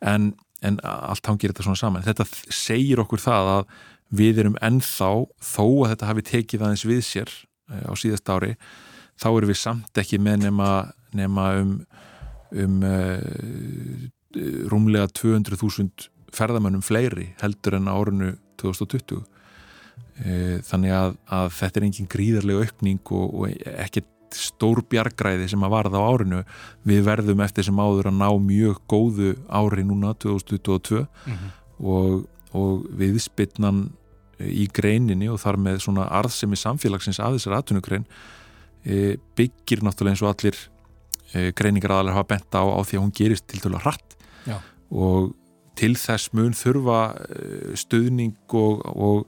en, 0.00 0.32
en 0.62 0.78
allt 0.86 1.26
hangir 1.30 1.52
þetta 1.52 1.66
svona 1.66 1.80
saman. 1.80 2.04
Þetta 2.06 2.26
segir 2.52 3.02
okkur 3.02 3.22
það 3.22 3.50
að 3.56 3.74
við 4.12 4.42
erum 4.42 4.58
ennþá, 4.64 5.10
þó 5.40 5.64
að 5.66 5.92
þetta 5.94 6.10
hafi 6.10 6.24
tekið 6.28 6.64
aðeins 6.66 6.86
við 6.88 7.02
sér 7.06 7.30
e, 7.32 7.82
á 7.88 7.92
síðast 7.96 8.32
ári, 8.32 8.54
þá 9.20 9.28
erum 9.32 9.52
við 9.52 9.60
samt 9.62 10.02
ekki 10.02 10.20
með 10.20 10.46
nema, 10.46 10.70
nema 11.16 11.46
um, 11.62 11.76
um 12.52 12.80
e, 12.84 12.96
rúmlega 14.68 15.08
200.000 15.16 16.10
ferðamönnum 16.32 16.84
fleiri 16.84 17.32
heldur 17.40 17.76
en 17.76 17.90
árinu 17.92 18.34
2020 18.60 19.24
Eh, 20.22 20.58
þannig 20.68 20.92
að, 20.92 21.14
að 21.32 21.46
þetta 21.56 21.80
er 21.80 21.84
engin 21.86 22.08
gríðarlega 22.12 22.66
aukning 22.66 23.12
og, 23.16 23.30
og 23.32 23.54
ekkert 23.72 24.10
stór 24.36 24.82
bjargræði 24.90 25.48
sem 25.52 25.64
að 25.64 25.74
varða 25.74 26.02
á 26.02 26.08
árinu 26.08 26.42
við 26.88 27.02
verðum 27.06 27.42
eftir 27.44 27.66
sem 27.68 27.80
áður 27.80 28.10
að 28.10 28.20
ná 28.20 28.28
mjög 28.42 28.82
góðu 28.90 29.32
ári 29.48 29.84
núna 29.86 30.14
2022 30.14 31.02
mm 31.02 31.32
-hmm. 31.32 31.50
og, 31.80 32.26
og 32.52 32.86
viðspilnan 32.98 33.90
í 34.42 34.66
greininni 34.72 35.28
og 35.30 35.40
þar 35.42 35.58
með 35.60 35.82
svona 35.86 36.08
arðsemi 36.10 36.58
samfélagsins 36.58 37.20
að 37.22 37.38
þessar 37.38 37.58
atvinnugrein 37.58 38.06
e, 38.84 39.16
byggir 39.38 39.84
náttúrulega 39.84 40.16
eins 40.16 40.24
og 40.24 40.32
allir 40.32 40.58
e, 41.32 41.52
greiningar 41.52 41.94
aðalega 41.94 42.18
hafa 42.18 42.30
bent 42.34 42.58
á, 42.58 42.62
á 42.62 42.80
því 42.82 42.98
að 42.98 43.04
hún 43.04 43.14
gerist 43.14 43.46
til 43.50 43.62
dæla 43.62 43.82
hratt 43.84 44.16
Já. 44.46 44.58
og 44.90 45.34
til 45.78 45.94
þess 45.96 46.32
mun 46.36 46.56
þurfa 46.56 47.00
e, 47.28 47.76
stuðning 47.78 48.36
og, 48.58 48.82
og 48.92 49.26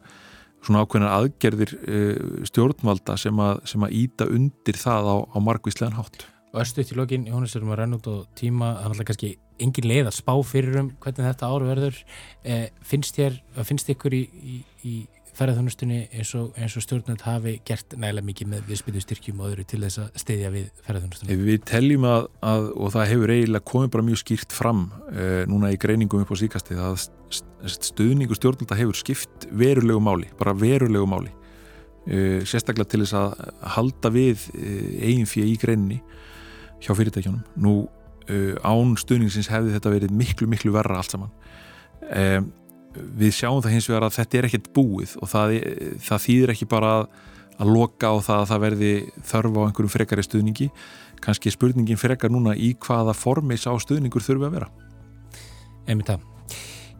svona 0.64 0.84
ákveðnar 0.84 1.16
aðgerðir 1.18 1.74
uh, 1.78 2.44
stjórnvalda 2.48 3.18
sem 3.20 3.40
að, 3.44 3.64
sem 3.70 3.84
að 3.86 3.96
íta 4.00 4.28
undir 4.30 4.78
það 4.80 5.10
á, 5.12 5.16
á 5.30 5.38
margvíslegan 5.44 5.98
hátt. 5.98 6.26
Og 6.54 6.60
östu 6.62 6.84
til 6.86 7.00
lokin, 7.00 7.26
Jónis, 7.26 7.56
erum 7.58 7.72
að 7.74 7.80
renna 7.82 7.98
út 7.98 8.06
á 8.06 8.14
tíma, 8.38 8.76
það 8.78 8.84
er 8.84 8.92
alltaf 8.92 9.08
kannski 9.10 9.30
engin 9.64 9.88
leið 9.90 10.10
að 10.10 10.16
spá 10.18 10.34
fyrir 10.46 10.78
um 10.80 10.90
hvernig 11.02 11.26
þetta 11.28 11.50
áru 11.50 11.70
verður. 11.70 11.98
Eh, 12.46 12.68
finnst, 12.86 13.18
þér, 13.18 13.40
finnst 13.66 13.90
ykkur 13.90 14.14
í, 14.14 14.22
í, 14.38 14.60
í 14.86 14.94
ferðarþjónustunni 15.34 15.98
eins 16.14 16.30
og, 16.38 16.54
og 16.54 16.82
stjórnvöld 16.84 17.22
hafi 17.26 17.54
gert 17.66 17.94
nægilega 17.98 18.26
mikið 18.28 18.50
með 18.52 18.68
viðspildu 18.68 19.02
styrkjum 19.02 19.40
og 19.42 19.50
öðru 19.50 19.64
til 19.70 19.80
þess 19.82 20.00
að 20.04 20.20
steyðja 20.22 20.50
við 20.54 20.66
ferðarþjónustunni? 20.86 21.38
Við 21.48 21.64
teljum 21.68 22.06
að, 22.08 22.28
að, 22.50 22.68
og 22.78 22.92
það 22.94 23.08
hefur 23.10 23.32
eiginlega 23.34 23.68
komið 23.70 23.92
bara 23.96 24.06
mjög 24.08 24.20
skýrt 24.22 24.54
fram 24.54 24.84
uh, 25.10 25.42
núna 25.50 25.72
í 25.74 25.80
greiningum 25.82 26.22
upp 26.22 26.30
á 26.30 26.36
síkastið 26.38 26.82
að 26.86 27.08
stuðningu 27.74 28.38
stjórnvölda 28.38 28.78
hefur 28.78 29.00
skipt 29.00 29.48
verulegu 29.50 30.02
máli, 30.06 30.30
bara 30.38 30.54
verulegu 30.58 31.10
máli 31.10 31.34
uh, 31.34 32.40
sérstaklega 32.46 32.94
til 32.94 33.02
þess 33.02 33.18
að 33.18 33.36
halda 33.76 34.14
við 34.14 34.48
uh, 34.54 34.88
eigin 35.02 35.30
fyrir 35.30 35.50
í 35.50 35.60
greininni 35.60 36.02
hjá 36.84 36.92
fyrirtækjunum. 36.94 37.42
Nú 37.58 37.76
án 38.64 38.94
stuðningsins 38.96 39.50
hefði 39.52 39.74
þetta 39.74 39.90
verið 39.92 40.12
miklu, 40.16 40.46
miklu 40.48 40.70
verra 40.72 40.96
allt 40.96 41.12
saman. 41.12 41.32
Við 42.94 43.32
sjáum 43.34 43.62
það 43.62 43.74
hins 43.74 43.88
vegar 43.90 44.06
að 44.06 44.18
þetta 44.18 44.38
er 44.38 44.48
ekkert 44.48 44.68
búið 44.76 45.14
og 45.20 45.30
það, 45.30 45.54
það 46.04 46.26
þýðir 46.26 46.52
ekki 46.54 46.68
bara 46.70 46.92
að, 46.98 47.08
að 47.58 47.72
loka 47.74 48.12
á 48.12 48.16
það 48.22 48.42
að 48.42 48.50
það 48.50 48.62
verði 48.66 48.92
þörf 49.30 49.58
á 49.58 49.62
einhverjum 49.64 49.94
frekari 49.94 50.26
stuðningi. 50.26 50.68
Kannski 51.24 51.54
spurningin 51.54 52.00
frekar 52.00 52.32
núna 52.32 52.54
í 52.54 52.74
hvaða 52.84 53.16
formis 53.16 53.66
á 53.66 53.72
stuðningur 53.80 54.24
þurfi 54.24 54.48
að 54.48 54.56
vera. 54.58 54.70
Emið 55.90 56.12
það. 56.12 56.30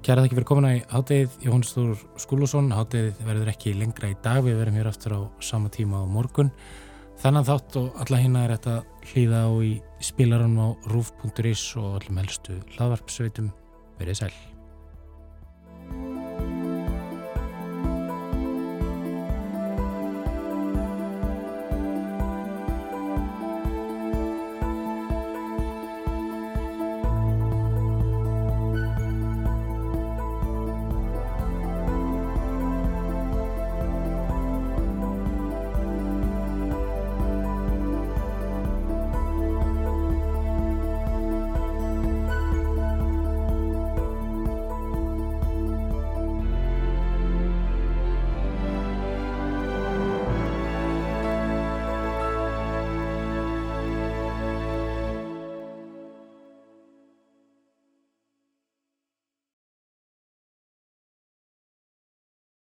Kæra 0.05 0.21
það 0.21 0.27
ekki 0.27 0.37
fyrir 0.37 0.49
komuna 0.51 0.71
í 0.77 0.81
háttegið 0.91 1.37
Jóhannsdór 1.47 2.01
Skúlusson, 2.21 2.67
háttegið 2.77 3.23
verður 3.25 3.53
ekki 3.55 3.73
lengra 3.79 4.11
í 4.13 4.19
dag, 4.25 4.43
við 4.45 4.59
verðum 4.61 4.77
hér 4.77 4.91
aftur 4.91 5.17
á 5.17 5.21
sama 5.41 5.73
tíma 5.73 6.03
á 6.03 6.05
morgun. 6.05 6.53
Þannig 7.25 7.49
þátt 7.49 7.79
og 7.81 8.01
alla 8.05 8.21
hérna 8.21 8.45
er 8.45 8.57
þetta 8.59 8.75
hlýða 9.13 9.45
á 9.49 9.53
í 9.65 9.75
spilarann 10.05 10.59
á 10.61 10.69
rúf.is 10.93 11.69
og 11.81 12.03
allum 12.03 12.21
helstu 12.21 12.59
hlaðvarpsveitum 12.75 13.55
verið 13.97 14.21
sæl 14.21 14.54
Thank 15.95 16.17
you. 16.17 16.24